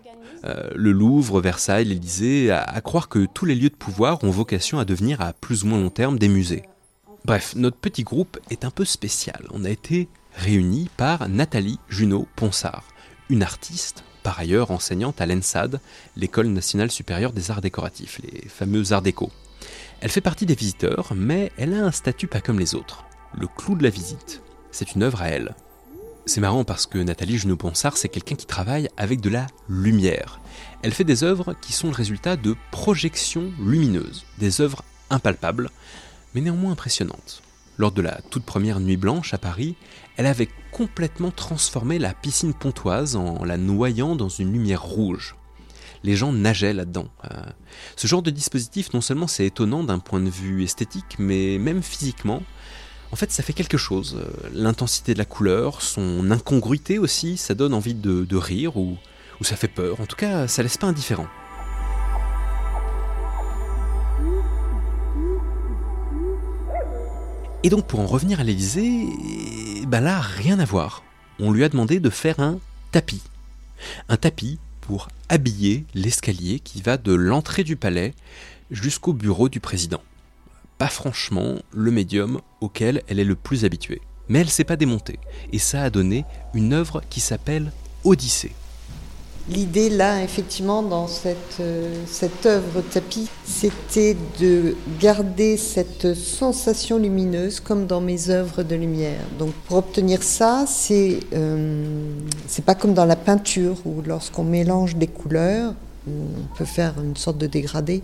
Euh, 0.45 0.71
le 0.75 0.93
Louvre, 0.93 1.41
Versailles, 1.41 1.87
l'Élysée, 1.87 2.51
à, 2.51 2.63
à 2.63 2.81
croire 2.81 3.09
que 3.09 3.27
tous 3.27 3.45
les 3.45 3.55
lieux 3.55 3.71
de 3.71 3.75
pouvoir 3.75 4.23
ont 4.23 4.31
vocation 4.31 4.79
à 4.79 4.85
devenir 4.85 5.21
à 5.21 5.33
plus 5.33 5.65
ou 5.65 5.69
moins 5.69 5.81
long 5.81 5.91
terme 5.91 6.19
des 6.19 6.29
musées. 6.29 6.63
Bref, 7.25 7.55
notre 7.57 7.77
petit 7.77 8.05
groupe 8.05 8.39
est 8.51 8.65
un 8.65 8.71
peu 8.71 8.85
spécial. 8.85 9.47
On 9.51 9.65
a 9.65 9.71
été 9.71 10.09
réunis 10.35 10.89
par 10.97 11.29
Nathalie 11.29 11.79
Junot-Ponsard, 11.89 12.85
une 13.31 13.43
artiste, 13.43 14.05
par 14.23 14.39
ailleurs 14.39 14.71
enseignante 14.71 15.21
à 15.21 15.27
l'ENSAD, 15.27 15.81
l'École 16.17 16.49
nationale 16.49 16.91
supérieure 16.91 17.33
des 17.33 17.51
arts 17.51 17.61
décoratifs, 17.61 18.21
les 18.23 18.49
fameux 18.49 18.93
arts 18.93 19.03
déco. 19.03 19.31
Elle 20.01 20.11
fait 20.11 20.21
partie 20.21 20.47
des 20.47 20.55
visiteurs, 20.55 21.13
mais 21.15 21.53
elle 21.57 21.75
a 21.75 21.85
un 21.85 21.93
statut 21.93 22.29
pas 22.29 22.41
comme 22.41 22.61
les 22.61 22.75
autres. 22.75 23.05
Le 23.37 23.47
clou 23.47 23.75
de 23.75 23.83
la 23.83 23.91
visite, 23.91 24.43
c'est 24.71 24.95
une 24.95 25.03
œuvre 25.03 25.23
à 25.23 25.29
elle. 25.29 25.55
C'est 26.27 26.41
marrant 26.41 26.65
parce 26.65 26.87
que 26.87 26.99
Nathalie 26.99 27.39
Junot-Ponsard, 27.39 27.97
c'est 27.97 28.11
quelqu'un 28.11 28.35
qui 28.35 28.47
travaille 28.47 28.91
avec 28.97 29.21
de 29.21 29.31
la 29.31 29.47
lumière. 29.69 30.41
Elle 30.83 30.93
fait 30.93 31.05
des 31.05 31.25
œuvres 31.25 31.55
qui 31.61 31.73
sont 31.73 31.89
le 31.89 31.95
résultat 31.95 32.37
de 32.37 32.55
projections 32.71 33.51
lumineuses, 33.59 34.27
des 34.37 34.61
œuvres 34.61 34.85
impalpables, 35.11 35.71
mais 36.35 36.43
néanmoins 36.43 36.73
impressionnantes. 36.73 37.43
Lors 37.79 37.93
de 37.93 38.03
la 38.03 38.21
toute 38.31 38.45
première 38.45 38.81
Nuit 38.81 38.97
Blanche 38.97 39.33
à 39.33 39.39
Paris, 39.39 39.77
elle 40.19 40.27
avait 40.27 40.49
complètement 40.73 41.31
transformé 41.31 42.01
la 42.01 42.13
piscine 42.13 42.53
pontoise 42.53 43.15
en 43.15 43.45
la 43.45 43.57
noyant 43.57 44.17
dans 44.17 44.29
une 44.29 44.53
lumière 44.53 44.83
rouge. 44.83 45.37
Les 46.03 46.17
gens 46.17 46.33
nageaient 46.33 46.73
là-dedans. 46.73 47.07
Euh, 47.25 47.45
ce 47.95 48.09
genre 48.09 48.23
de 48.23 48.31
dispositif, 48.31 48.93
non 48.93 49.01
seulement 49.01 49.29
c'est 49.29 49.47
étonnant 49.47 49.85
d'un 49.85 50.01
point 50.01 50.19
de 50.19 50.29
vue 50.29 50.65
esthétique, 50.65 51.17
mais 51.21 51.59
même 51.59 51.85
physiquement, 51.85 52.43
en 53.13 53.17
fait, 53.17 53.31
ça 53.31 53.45
fait 53.45 53.53
quelque 53.53 53.79
chose. 53.79 54.19
Euh, 54.19 54.49
L'intensité 54.53 55.15
de 55.15 55.19
la 55.19 55.25
couleur, 55.25 55.83
son 55.83 56.33
incongruité 56.33 56.99
aussi, 56.99 57.37
ça 57.37 57.55
donne 57.55 57.73
envie 57.73 57.95
de, 57.95 58.37
rire 58.37 58.77
ou, 58.77 58.97
ou 59.41 59.45
ça 59.45 59.55
fait 59.55 59.69
peur. 59.69 60.01
En 60.01 60.07
tout 60.07 60.17
cas, 60.17 60.49
ça 60.49 60.65
laisse 60.65 60.79
pas 60.79 60.89
indifférent. 60.89 61.29
Et 67.65 67.71
donc, 67.71 67.87
pour 67.87 68.01
en 68.01 68.07
revenir 68.07 68.41
à 68.41 68.45
l'Élysée, 68.45 69.07
bah 69.89 70.01
là, 70.01 70.21
rien 70.21 70.59
à 70.59 70.67
voir. 70.67 71.03
On 71.41 71.51
lui 71.51 71.65
a 71.65 71.69
demandé 71.71 71.99
de 71.99 72.11
faire 72.11 72.41
un 72.41 72.59
tapis. 72.93 73.23
Un 74.11 74.19
tapis 74.19 74.59
pour 74.83 75.09
habiller 75.31 75.87
l'escalier 75.95 76.61
qui 76.61 76.83
va 76.83 76.99
de 76.99 77.15
l'entrée 77.15 77.65
du 77.65 77.77
palais 77.77 78.13
jusqu'au 78.71 79.15
bureau 79.15 79.49
du 79.49 79.61
président. 79.61 80.03
Pas 80.77 80.89
franchement 80.89 81.55
le 81.73 81.91
médium 81.91 82.43
auquel 82.61 83.03
elle 83.09 83.19
est 83.19 83.25
le 83.25 83.35
plus 83.35 83.65
habituée. 83.65 84.03
Mais 84.29 84.41
elle 84.41 84.51
s'est 84.51 84.63
pas 84.63 84.77
démontée, 84.77 85.19
et 85.53 85.59
ça 85.59 85.83
a 85.83 85.89
donné 85.89 86.27
une 86.53 86.75
œuvre 86.75 87.03
qui 87.09 87.21
s'appelle 87.21 87.73
Odyssée. 88.05 88.53
L'idée 89.51 89.89
là, 89.89 90.23
effectivement, 90.23 90.83
dans 90.83 91.07
cette, 91.07 91.57
euh, 91.61 91.91
cette 92.07 92.45
œuvre 92.45 92.83
tapis, 92.83 93.29
c'était 93.47 94.15
de 94.39 94.77
garder 95.01 95.57
cette 95.57 96.15
sensation 96.15 96.99
lumineuse 96.99 97.59
comme 97.61 97.87
dans 97.87 98.03
mes 98.03 98.29
œuvres 98.29 98.63
de 98.63 98.77
lumière. 98.77 99.21
Donc 99.39 99.53
pour 99.67 99.79
obtenir 99.79 100.23
ça, 100.23 100.65
c'est 100.69 101.21
euh, 101.33 102.13
c'est 102.47 102.65
pas 102.65 102.75
comme 102.75 102.93
dans 102.93 103.07
la 103.07 103.17
peinture 103.17 103.77
où 103.87 104.03
lorsqu'on 104.07 104.45
mélange 104.45 104.97
des 104.97 105.07
couleurs, 105.07 105.73
on 106.07 106.57
peut 106.57 106.67
faire 106.67 106.95
une 107.03 107.17
sorte 107.17 107.39
de 107.39 107.47
dégradé, 107.47 108.03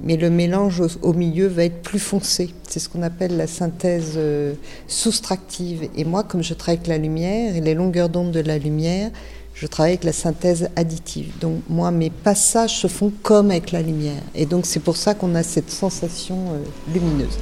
mais 0.00 0.16
le 0.16 0.30
mélange 0.30 0.82
au, 1.02 1.12
milieu 1.12 1.48
va 1.48 1.64
être 1.64 1.82
plus 1.82 1.98
foncé. 1.98 2.54
C'est 2.68 2.78
ce 2.78 2.88
qu'on 2.88 3.02
appelle 3.02 3.36
la 3.36 3.46
synthèse 3.46 4.14
euh, 4.16 4.54
soustractive. 4.86 5.88
Et 5.96 6.04
moi, 6.04 6.22
comme 6.22 6.42
je 6.42 6.54
travaille 6.54 6.76
avec 6.76 6.86
la 6.86 6.98
lumière 6.98 7.56
et 7.56 7.60
les 7.60 7.74
longueurs 7.74 8.08
d'onde 8.08 8.30
de 8.30 8.40
la 8.40 8.58
lumière, 8.58 9.10
je 9.60 9.66
travaille 9.66 9.92
avec 9.92 10.04
la 10.04 10.12
synthèse 10.12 10.68
additive. 10.76 11.32
Donc 11.40 11.62
moi, 11.68 11.90
mes 11.90 12.10
passages 12.10 12.78
se 12.78 12.86
font 12.86 13.12
comme 13.22 13.50
avec 13.50 13.72
la 13.72 13.82
lumière. 13.82 14.22
Et 14.34 14.46
donc 14.46 14.66
c'est 14.66 14.80
pour 14.80 14.96
ça 14.96 15.14
qu'on 15.14 15.34
a 15.34 15.42
cette 15.42 15.70
sensation 15.70 16.52
euh, 16.52 16.92
lumineuse. 16.94 17.38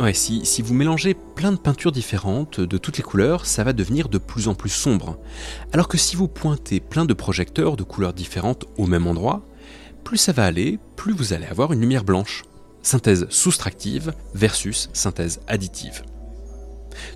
Ouais, 0.00 0.12
si, 0.12 0.44
si 0.44 0.60
vous 0.60 0.74
mélangez 0.74 1.14
plein 1.14 1.52
de 1.52 1.56
peintures 1.56 1.92
différentes, 1.92 2.60
de 2.60 2.76
toutes 2.76 2.98
les 2.98 3.02
couleurs, 3.02 3.46
ça 3.46 3.64
va 3.64 3.72
devenir 3.72 4.08
de 4.08 4.18
plus 4.18 4.48
en 4.48 4.54
plus 4.54 4.68
sombre. 4.70 5.18
Alors 5.72 5.88
que 5.88 5.96
si 5.96 6.16
vous 6.16 6.28
pointez 6.28 6.80
plein 6.80 7.04
de 7.04 7.14
projecteurs 7.14 7.76
de 7.76 7.82
couleurs 7.82 8.12
différentes 8.12 8.66
au 8.76 8.86
même 8.86 9.06
endroit, 9.06 9.46
plus 10.04 10.18
ça 10.18 10.32
va 10.32 10.44
aller, 10.44 10.78
plus 10.96 11.14
vous 11.14 11.32
allez 11.32 11.46
avoir 11.46 11.72
une 11.72 11.80
lumière 11.80 12.04
blanche. 12.04 12.44
Synthèse 12.86 13.26
soustractive 13.30 14.12
versus 14.32 14.90
synthèse 14.92 15.40
additive. 15.48 16.04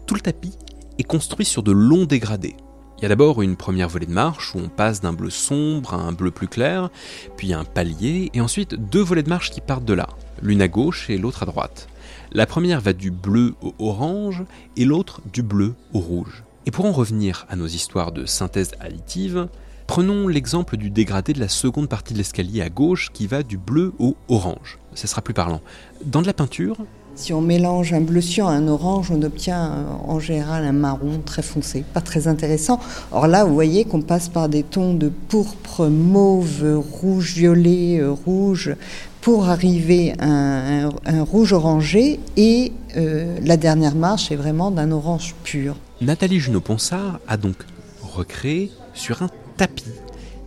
Tout 0.05 0.17
le 0.17 0.21
tapis 0.21 0.59
est 0.99 1.05
construit 1.05 1.47
sur 1.47 1.63
de 1.63 1.71
longs 1.71 2.07
dégradés. 2.07 2.57
Il 2.99 3.03
y 3.03 3.07
a 3.07 3.09
d'abord 3.09 3.41
une 3.41 3.55
première 3.55 3.89
volée 3.89 4.07
de 4.07 4.13
marche 4.13 4.53
où 4.53 4.59
on 4.59 4.69
passe 4.69 5.01
d'un 5.01 5.13
bleu 5.13 5.31
sombre 5.31 5.95
à 5.95 5.99
un 5.99 6.11
bleu 6.11 6.33
plus 6.33 6.49
clair, 6.49 6.91
puis 7.37 7.53
un 7.53 7.63
palier, 7.63 8.33
et 8.35 8.41
ensuite 8.41 8.75
deux 8.75 9.01
volées 9.01 9.23
de 9.23 9.29
marche 9.29 9.53
qui 9.53 9.61
partent 9.61 9.85
de 9.85 9.95
là, 9.95 10.09
l'une 10.43 10.61
à 10.61 10.67
gauche 10.67 11.09
et 11.09 11.19
l'autre 11.19 11.45
à 11.45 11.47
droite. 11.47 11.87
La 12.33 12.47
première 12.47 12.81
va 12.81 12.93
du 12.93 13.13
bleu 13.13 13.55
au 13.63 13.73
orange 13.79 14.43
et 14.77 14.85
l'autre 14.85 15.21
du 15.33 15.45
bleu 15.45 15.75
au 15.93 16.01
rouge. 16.01 16.43
Et 16.67 16.73
pour 16.73 16.87
en 16.87 16.93
revenir 16.93 17.47
à 17.49 17.55
nos 17.55 17.69
histoires 17.69 18.11
de 18.11 18.27
synthèse 18.27 18.73
additive, 18.81 19.47
prenons 19.87 20.27
l'exemple 20.27 20.77
du 20.77 20.91
dégradé 20.91 21.33
de 21.33 21.39
la 21.39 21.49
seconde 21.49 21.89
partie 21.89 22.13
de 22.13 22.19
l'escalier 22.19 22.61
à 22.61 22.71
gauche 22.71 23.11
qui 23.13 23.29
va 23.29 23.45
du 23.45 23.57
bleu 23.57 23.93
au 24.01 24.17
orange. 24.29 24.80
Ce 24.95 25.07
sera 25.07 25.23
plus 25.23 25.35
parlant. 25.35 25.61
Dans 26.05 26.23
de 26.23 26.27
la 26.27 26.33
peinture, 26.33 26.77
Si 27.17 27.33
on 27.33 27.41
mélange 27.43 27.93
un 27.93 28.01
bleu 28.01 28.21
cyan 28.21 28.49
à 28.49 28.53
un 28.53 28.67
orange, 28.69 29.11
on 29.11 29.21
obtient 29.23 29.73
euh, 29.73 29.85
en 30.09 30.21
général 30.21 30.65
un 30.65 30.73
marron 30.73 31.21
très 31.25 31.43
foncé, 31.43 31.85
pas 31.93 32.01
très 32.01 32.29
intéressant. 32.29 32.79
Or 33.13 33.27
là, 33.27 33.45
vous 33.45 33.53
voyez 33.53 33.85
qu'on 33.85 34.01
passe 34.01 34.29
par 34.29 34.49
des 34.49 34.63
tons 34.63 34.95
de 34.95 35.11
pourpre, 35.29 35.87
mauve, 35.89 36.83
rouge, 37.01 37.35
violet, 37.35 37.99
euh, 38.01 38.13
rouge, 38.13 38.75
pour 39.21 39.49
arriver 39.49 40.15
à 40.19 40.27
un, 40.27 40.87
un- 40.89 40.91
un 41.05 41.23
rouge 41.23 41.53
orangé. 41.53 42.21
Et 42.37 42.73
euh, 42.97 43.37
la 43.45 43.57
dernière 43.57 43.95
marche 43.97 44.31
est 44.33 44.37
vraiment 44.37 44.71
d'un 44.71 44.91
orange 44.93 45.35
pur. 45.45 45.77
Nathalie 46.01 46.41
Junot-Ponsard 46.41 47.21
a 47.29 47.37
donc 47.37 47.57
recréé 48.03 48.71
sur 48.95 49.23
un 49.23 49.29
tapis 49.59 49.85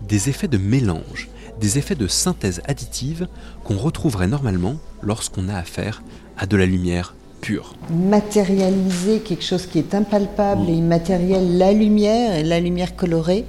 des 0.08 0.30
effets 0.30 0.48
de 0.48 0.58
mélange, 0.58 1.30
des 1.60 1.78
effets 1.78 1.96
de 1.96 2.08
synthèse 2.08 2.62
additive 2.66 3.28
qu'on 3.64 3.78
retrouverait 3.78 4.28
normalement 4.28 4.76
lorsqu'on 5.02 5.50
a 5.50 5.56
affaire 5.56 6.04
à 6.38 6.46
de 6.46 6.58
la 6.58 6.66
lumière 6.66 7.16
pure. 7.42 7.76
Matérialiser 7.90 9.20
quelque 9.20 9.44
chose 9.44 9.66
qui 9.66 9.80
est 9.80 9.94
impalpable 9.94 10.70
et 10.70 10.74
immatériel, 10.74 11.58
la 11.58 11.74
lumière 11.74 12.36
et 12.36 12.44
la 12.44 12.60
lumière 12.60 12.96
colorée, 12.96 13.46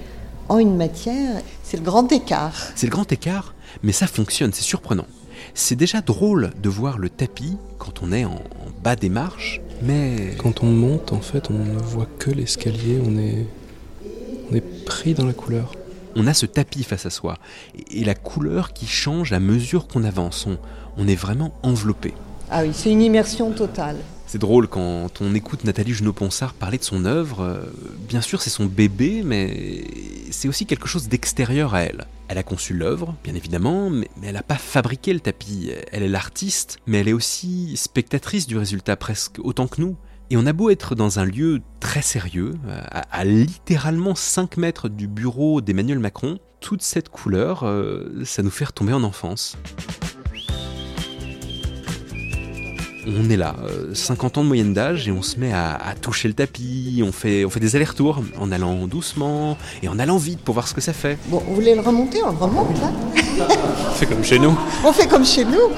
en 0.49 0.59
une 0.59 0.77
matière, 0.77 1.41
c'est 1.63 1.79
le 1.79 1.83
grand 1.83 2.11
écart. 2.13 2.57
C'est 2.75 2.87
le 2.87 2.93
grand 2.93 3.11
écart, 3.11 3.55
mais 3.83 3.93
ça 3.93 4.07
fonctionne, 4.07 4.53
c'est 4.53 4.63
surprenant. 4.63 5.07
C'est 5.55 5.77
déjà 5.77 6.01
drôle 6.01 6.51
de 6.63 6.69
voir 6.69 6.99
le 6.99 7.09
tapis 7.09 7.57
quand 7.79 8.03
on 8.03 8.13
est 8.13 8.25
en, 8.25 8.35
en 8.35 8.83
bas 8.83 8.97
des 8.97 9.09
marches, 9.09 9.61
mais 9.83 10.35
Quand 10.39 10.63
on 10.63 10.67
monte, 10.67 11.13
en 11.13 11.21
fait, 11.21 11.51
on 11.51 11.59
ne 11.59 11.79
voit 11.79 12.09
que 12.19 12.31
l'escalier, 12.31 13.01
on 13.05 13.19
est, 13.19 13.47
on 14.51 14.55
est 14.55 14.85
pris 14.85 15.15
dans 15.15 15.27
la 15.27 15.33
couleur. 15.33 15.73
On 16.17 16.27
a 16.27 16.35
ce 16.35 16.47
tapis 16.47 16.85
face 16.85 17.07
à 17.07 17.11
soi, 17.11 17.39
et, 17.91 18.05
la 18.05 18.15
couleur 18.15 18.73
qui 18.73 18.87
change 18.87 19.33
à 19.33 19.41
mesure 19.41 19.87
qu'on 19.87 20.05
avance, 20.05 20.47
on, 20.47 20.59
on 20.97 21.09
est 21.09 21.15
vraiment 21.15 21.55
enveloppé. 21.63 22.15
Ah 22.51 22.63
oui, 22.63 22.71
c'est 22.73 22.91
une 22.91 23.03
immersion 23.03 23.51
totale. 23.53 23.97
C'est 24.27 24.39
drôle 24.39 24.69
quand 24.69 25.21
on 25.21 25.35
écoute 25.35 25.65
Nathalie 25.65 25.93
Junot-Ponsard 25.93 26.55
parler 26.55 26.79
de 26.79 26.83
son 26.83 27.05
œuvre. 27.05 27.43
euh, 27.43 27.61
bien 28.09 28.21
sûr, 28.21 28.43
c'est 28.43 28.51
son 28.51 28.67
bébé, 28.67 29.23
mais 29.25 29.85
c'est 30.31 30.49
aussi 30.49 30.67
quelque 30.67 30.89
chose 30.89 31.09
d'extérieur 31.09 31.75
à 31.75 31.83
elle. 31.83 32.07
Elle 32.29 32.39
a 32.39 32.43
conçu 32.43 32.75
l'œuvre, 32.75 33.15
bien 33.23 33.35
évidemment, 33.35 33.91
mais 33.91 34.09
elle 34.23 34.35
n'a 34.35 34.43
pas 34.43 34.57
fabriqué 34.57 35.13
le 35.13 35.21
tapis. 35.21 35.71
Elle 35.93 36.03
est 36.03 36.09
l'artiste, 36.09 36.79
mais 36.87 36.99
elle 36.99 37.09
est 37.09 37.13
aussi 37.13 37.77
spectatrice 37.77 38.47
du 38.47 38.59
résultat 38.59 38.97
presque 38.97 39.39
autant 39.39 39.69
que 39.69 39.81
nous. 39.81 39.95
Et 40.31 40.37
on 40.37 40.47
a 40.47 40.53
beau 40.53 40.71
être 40.71 40.95
dans 40.95 41.19
un 41.19 41.25
lieu 41.25 41.61
très 41.81 42.03
sérieux, 42.03 42.55
à, 42.91 43.01
à 43.13 43.25
littéralement 43.25 44.15
5 44.15 44.57
mètres 44.57 44.89
du 44.89 45.07
bureau 45.07 45.61
d'Emmanuel 45.61 45.99
Macron, 45.99 46.39
toute 46.61 46.83
cette 46.83 47.11
couleur, 47.11 47.63
euh, 47.65 48.23
ça 48.25 48.43
nous 48.43 48.51
fait 48.51 48.65
retomber 48.65 48.95
en 48.95 49.05
enfance. 49.05 49.59
On 53.07 53.29
est 53.29 53.37
là, 53.37 53.55
euh, 53.65 53.93
50 53.93 54.39
ans 54.39 54.43
de 54.45 54.49
moyenne 54.49 54.73
d'âge, 54.73 55.07
et 55.09 55.13
on 55.13 55.21
se 55.21 55.39
met 55.39 55.53
à, 55.53 55.75
à 55.75 55.95
toucher 55.95 56.27
le 56.27 56.33
tapis, 56.33 57.03
on 57.07 57.13
fait, 57.13 57.45
on 57.45 57.51
fait 57.51 57.61
des 57.61 57.77
allers-retours 57.77 58.23
en 58.39 58.51
allant 58.51 58.87
doucement 58.87 59.59
et 59.83 59.89
en 59.89 59.99
allant 59.99 60.17
vite 60.17 60.41
pour 60.41 60.55
voir 60.55 60.67
ce 60.67 60.73
que 60.73 60.81
ça 60.81 60.95
fait. 60.95 61.19
Bon, 61.27 61.43
vous 61.47 61.55
voulez 61.55 61.75
le 61.75 61.83
remonter 61.83 62.23
On 62.23 62.31
le 62.31 62.39
remonte 62.39 62.81
là? 62.81 62.91
On 63.91 63.93
fait 63.93 64.07
comme 64.07 64.25
chez 64.25 64.39
nous. 64.39 64.59
On 64.87 64.93
fait 64.93 65.07
comme 65.07 65.25
chez 65.27 65.45
nous. 65.45 65.69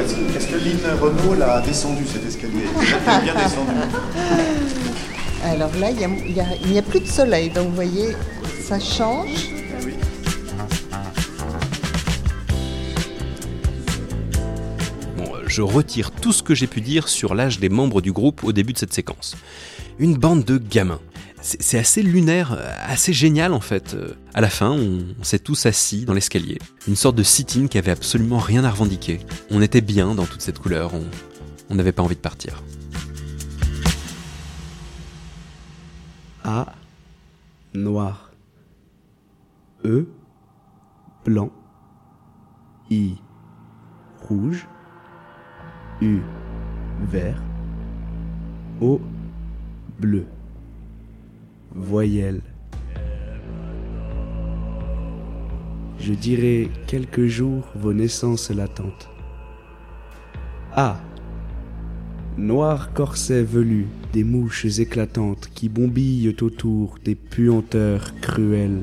Est-ce 0.00 0.46
que, 0.46 0.56
Lynn 0.56 0.98
Renault 1.00 1.34
l'a 1.34 1.60
descendu 1.60 2.04
cet 2.06 2.26
escalier 2.26 2.64
Elle 2.66 3.22
bien 3.24 3.34
descendu. 3.34 3.70
Alors 5.44 5.70
là, 5.80 5.90
il 5.90 6.02
a- 6.02 6.44
a- 6.44 6.68
n'y 6.68 6.78
a, 6.78 6.82
plus 6.82 7.00
de 7.00 7.06
soleil, 7.06 7.50
donc 7.50 7.68
vous 7.68 7.74
voyez, 7.74 8.14
ça 8.62 8.78
change. 8.78 9.48
Bon, 15.16 15.24
euh, 15.34 15.42
je 15.46 15.62
retire 15.62 16.10
tout 16.10 16.32
ce 16.32 16.42
que 16.42 16.54
j'ai 16.54 16.66
pu 16.66 16.80
dire 16.80 17.08
sur 17.08 17.34
l'âge 17.34 17.58
des 17.58 17.68
membres 17.68 18.00
du 18.00 18.12
groupe 18.12 18.44
au 18.44 18.52
début 18.52 18.72
de 18.72 18.78
cette 18.78 18.92
séquence. 18.92 19.36
Une 19.98 20.16
bande 20.16 20.44
de 20.44 20.58
gamins. 20.58 21.00
C'est 21.44 21.78
assez 21.78 22.02
lunaire, 22.04 22.52
euh, 22.52 22.72
assez 22.84 23.12
génial 23.12 23.52
en 23.52 23.60
fait. 23.60 23.94
Euh, 23.94 24.14
À 24.32 24.40
la 24.40 24.48
fin, 24.48 24.70
on, 24.70 25.24
s'est 25.24 25.40
tous 25.40 25.66
assis 25.66 26.04
dans 26.04 26.14
l'escalier. 26.14 26.58
Une 26.86 26.94
sorte 26.94 27.16
de 27.16 27.24
sit-in 27.24 27.66
qui 27.66 27.78
avait 27.78 27.90
absolument 27.90 28.38
rien 28.38 28.62
à 28.62 28.70
revendiquer. 28.70 29.18
On 29.50 29.60
était 29.60 29.80
bien 29.80 30.14
dans 30.14 30.24
toute 30.24 30.40
cette 30.40 30.60
couleur, 30.60 30.92
on 31.68 31.74
n'avait 31.74 31.90
pas 31.90 32.02
envie 32.02 32.14
de 32.14 32.20
partir. 32.20 32.62
A. 36.44 36.72
Noir. 37.74 38.30
E. 39.84 40.06
Blanc. 41.24 41.50
I. 42.88 43.16
Rouge. 44.20 44.68
U. 46.00 46.20
Vert. 47.10 47.42
O. 48.80 49.00
Bleu. 49.98 50.26
Voyelle. 51.74 52.42
Je 55.98 56.12
dirai 56.12 56.70
quelques 56.86 57.26
jours 57.26 57.64
vos 57.74 57.94
naissances 57.94 58.50
latentes. 58.50 59.08
A. 60.74 61.00
Noir 62.36 62.92
corset 62.92 63.42
velu, 63.42 63.86
des 64.12 64.24
mouches 64.24 64.78
éclatantes 64.80 65.48
qui 65.54 65.68
bombillent 65.68 66.36
autour 66.42 66.98
des 67.04 67.14
puanteurs 67.14 68.14
cruelles, 68.20 68.82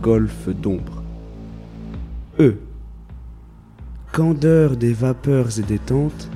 golfe 0.00 0.48
d'ombre. 0.48 1.02
E. 2.40 2.56
Candeur 4.12 4.76
des 4.76 4.92
vapeurs 4.92 5.58
et 5.58 5.62
des 5.62 5.78
tentes, 5.78 6.30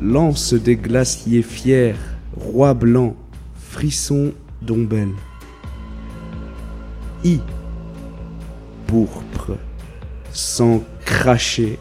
lance 0.00 0.54
des 0.54 0.76
glaciers 0.76 1.42
fiers, 1.42 1.94
roi 2.36 2.74
blanc, 2.74 3.16
frisson 3.54 4.32
I. 7.24 7.40
Pourpre, 8.86 9.58
sang 10.32 10.82
craché, 11.04 11.78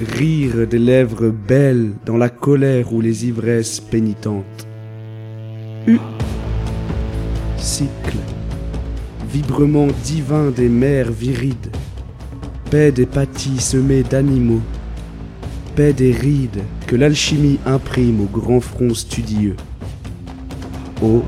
rire 0.00 0.66
des 0.66 0.78
lèvres 0.78 1.30
belles 1.30 1.92
dans 2.04 2.16
la 2.16 2.28
colère 2.28 2.92
ou 2.92 3.00
les 3.00 3.26
ivresses 3.26 3.80
pénitentes. 3.80 4.66
U. 5.86 5.98
Cycle, 7.56 8.18
vibrement 9.28 9.88
divin 10.04 10.50
des 10.50 10.68
mers 10.68 11.10
virides, 11.10 11.70
paix 12.70 12.92
des 12.92 13.06
pâtis 13.06 13.60
semés 13.60 14.02
d'animaux, 14.02 14.62
paix 15.74 15.92
des 15.92 16.12
rides 16.12 16.62
que 16.86 16.96
l'alchimie 16.96 17.58
imprime 17.66 18.20
au 18.22 18.26
grand 18.26 18.60
front 18.60 18.94
studieux. 18.94 19.56
Ô 21.02 21.22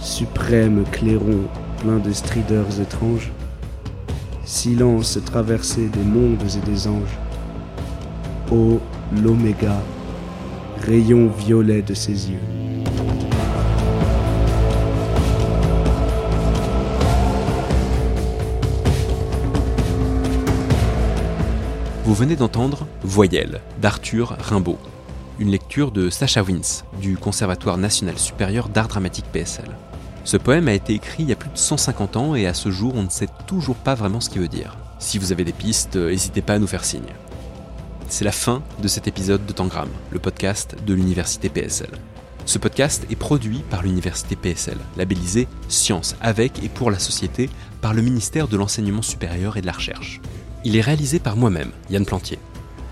suprême 0.00 0.84
clairon 0.90 1.44
plein 1.80 1.98
de 1.98 2.12
strideurs 2.12 2.80
étranges, 2.80 3.30
silence 4.44 5.18
traversé 5.24 5.86
des 5.88 6.02
mondes 6.02 6.42
et 6.42 6.70
des 6.70 6.88
anges. 6.88 7.18
Ô 8.50 8.80
l'oméga, 9.22 9.76
rayon 10.80 11.28
violet 11.28 11.82
de 11.82 11.94
ses 11.94 12.30
yeux. 12.30 12.38
Vous 22.04 22.14
venez 22.14 22.36
d'entendre 22.36 22.86
Voyelle 23.02 23.60
d'Arthur 23.82 24.34
Rimbaud, 24.40 24.78
une 25.38 25.50
lecture 25.50 25.92
de 25.92 26.10
Sacha 26.10 26.42
Wins 26.42 26.84
du 27.00 27.16
Conservatoire 27.16 27.78
national 27.78 28.18
supérieur 28.18 28.68
d'art 28.68 28.88
dramatique 28.88 29.26
PSL. 29.32 29.70
Ce 30.24 30.36
poème 30.36 30.68
a 30.68 30.74
été 30.74 30.94
écrit 30.94 31.22
il 31.22 31.28
y 31.28 31.32
a 31.32 31.36
plus 31.36 31.50
de 31.50 31.56
150 31.56 32.16
ans 32.16 32.34
et 32.34 32.46
à 32.46 32.54
ce 32.54 32.70
jour 32.70 32.94
on 32.94 33.04
ne 33.04 33.10
sait 33.10 33.28
toujours 33.46 33.76
pas 33.76 33.94
vraiment 33.94 34.20
ce 34.20 34.30
qu'il 34.30 34.40
veut 34.40 34.48
dire. 34.48 34.76
Si 34.98 35.18
vous 35.18 35.32
avez 35.32 35.44
des 35.44 35.52
pistes, 35.52 35.96
n'hésitez 35.96 36.42
pas 36.42 36.54
à 36.54 36.58
nous 36.58 36.66
faire 36.66 36.84
signe. 36.84 37.14
C'est 38.08 38.24
la 38.24 38.32
fin 38.32 38.62
de 38.82 38.88
cet 38.88 39.06
épisode 39.06 39.46
de 39.46 39.52
Tangram, 39.52 39.88
le 40.10 40.18
podcast 40.18 40.76
de 40.84 40.94
l'université 40.94 41.48
PSL. 41.48 41.90
Ce 42.46 42.58
podcast 42.58 43.06
est 43.10 43.16
produit 43.16 43.62
par 43.70 43.82
l'université 43.82 44.34
PSL, 44.34 44.78
labellisé 44.96 45.46
Science 45.68 46.16
avec 46.20 46.64
et 46.64 46.68
pour 46.68 46.90
la 46.90 46.98
société 46.98 47.50
par 47.80 47.94
le 47.94 48.02
ministère 48.02 48.48
de 48.48 48.56
l'enseignement 48.56 49.02
supérieur 49.02 49.56
et 49.56 49.60
de 49.60 49.66
la 49.66 49.72
recherche. 49.72 50.20
Il 50.64 50.74
est 50.74 50.80
réalisé 50.80 51.20
par 51.20 51.36
moi-même, 51.36 51.70
Yann 51.90 52.04
Plantier. 52.04 52.38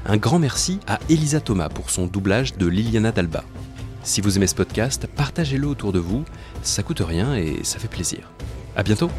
Un 0.09 0.19
grand 0.19 0.39
merci 0.39 0.79
à 0.87 1.01
Elisa 1.09 1.41
Thomas 1.41 1.69
pour 1.69 1.91
son 1.91 2.07
doublage 2.07 2.57
de 2.57 2.67
Liliana 2.67 3.11
Dalba. 3.11 3.43
Si 4.05 4.21
vous 4.21 4.37
aimez 4.37 4.47
ce 4.47 4.55
podcast, 4.55 5.09
partagez-le 5.17 5.67
autour 5.67 5.93
de 5.93 5.99
vous, 5.99 6.25
ça 6.63 6.85
coûte 6.85 7.03
rien 7.05 7.35
et 7.35 7.65
ça 7.65 7.81
fait 7.81 7.89
plaisir. 7.89 8.31
À 8.77 8.85
bientôt! 8.85 9.11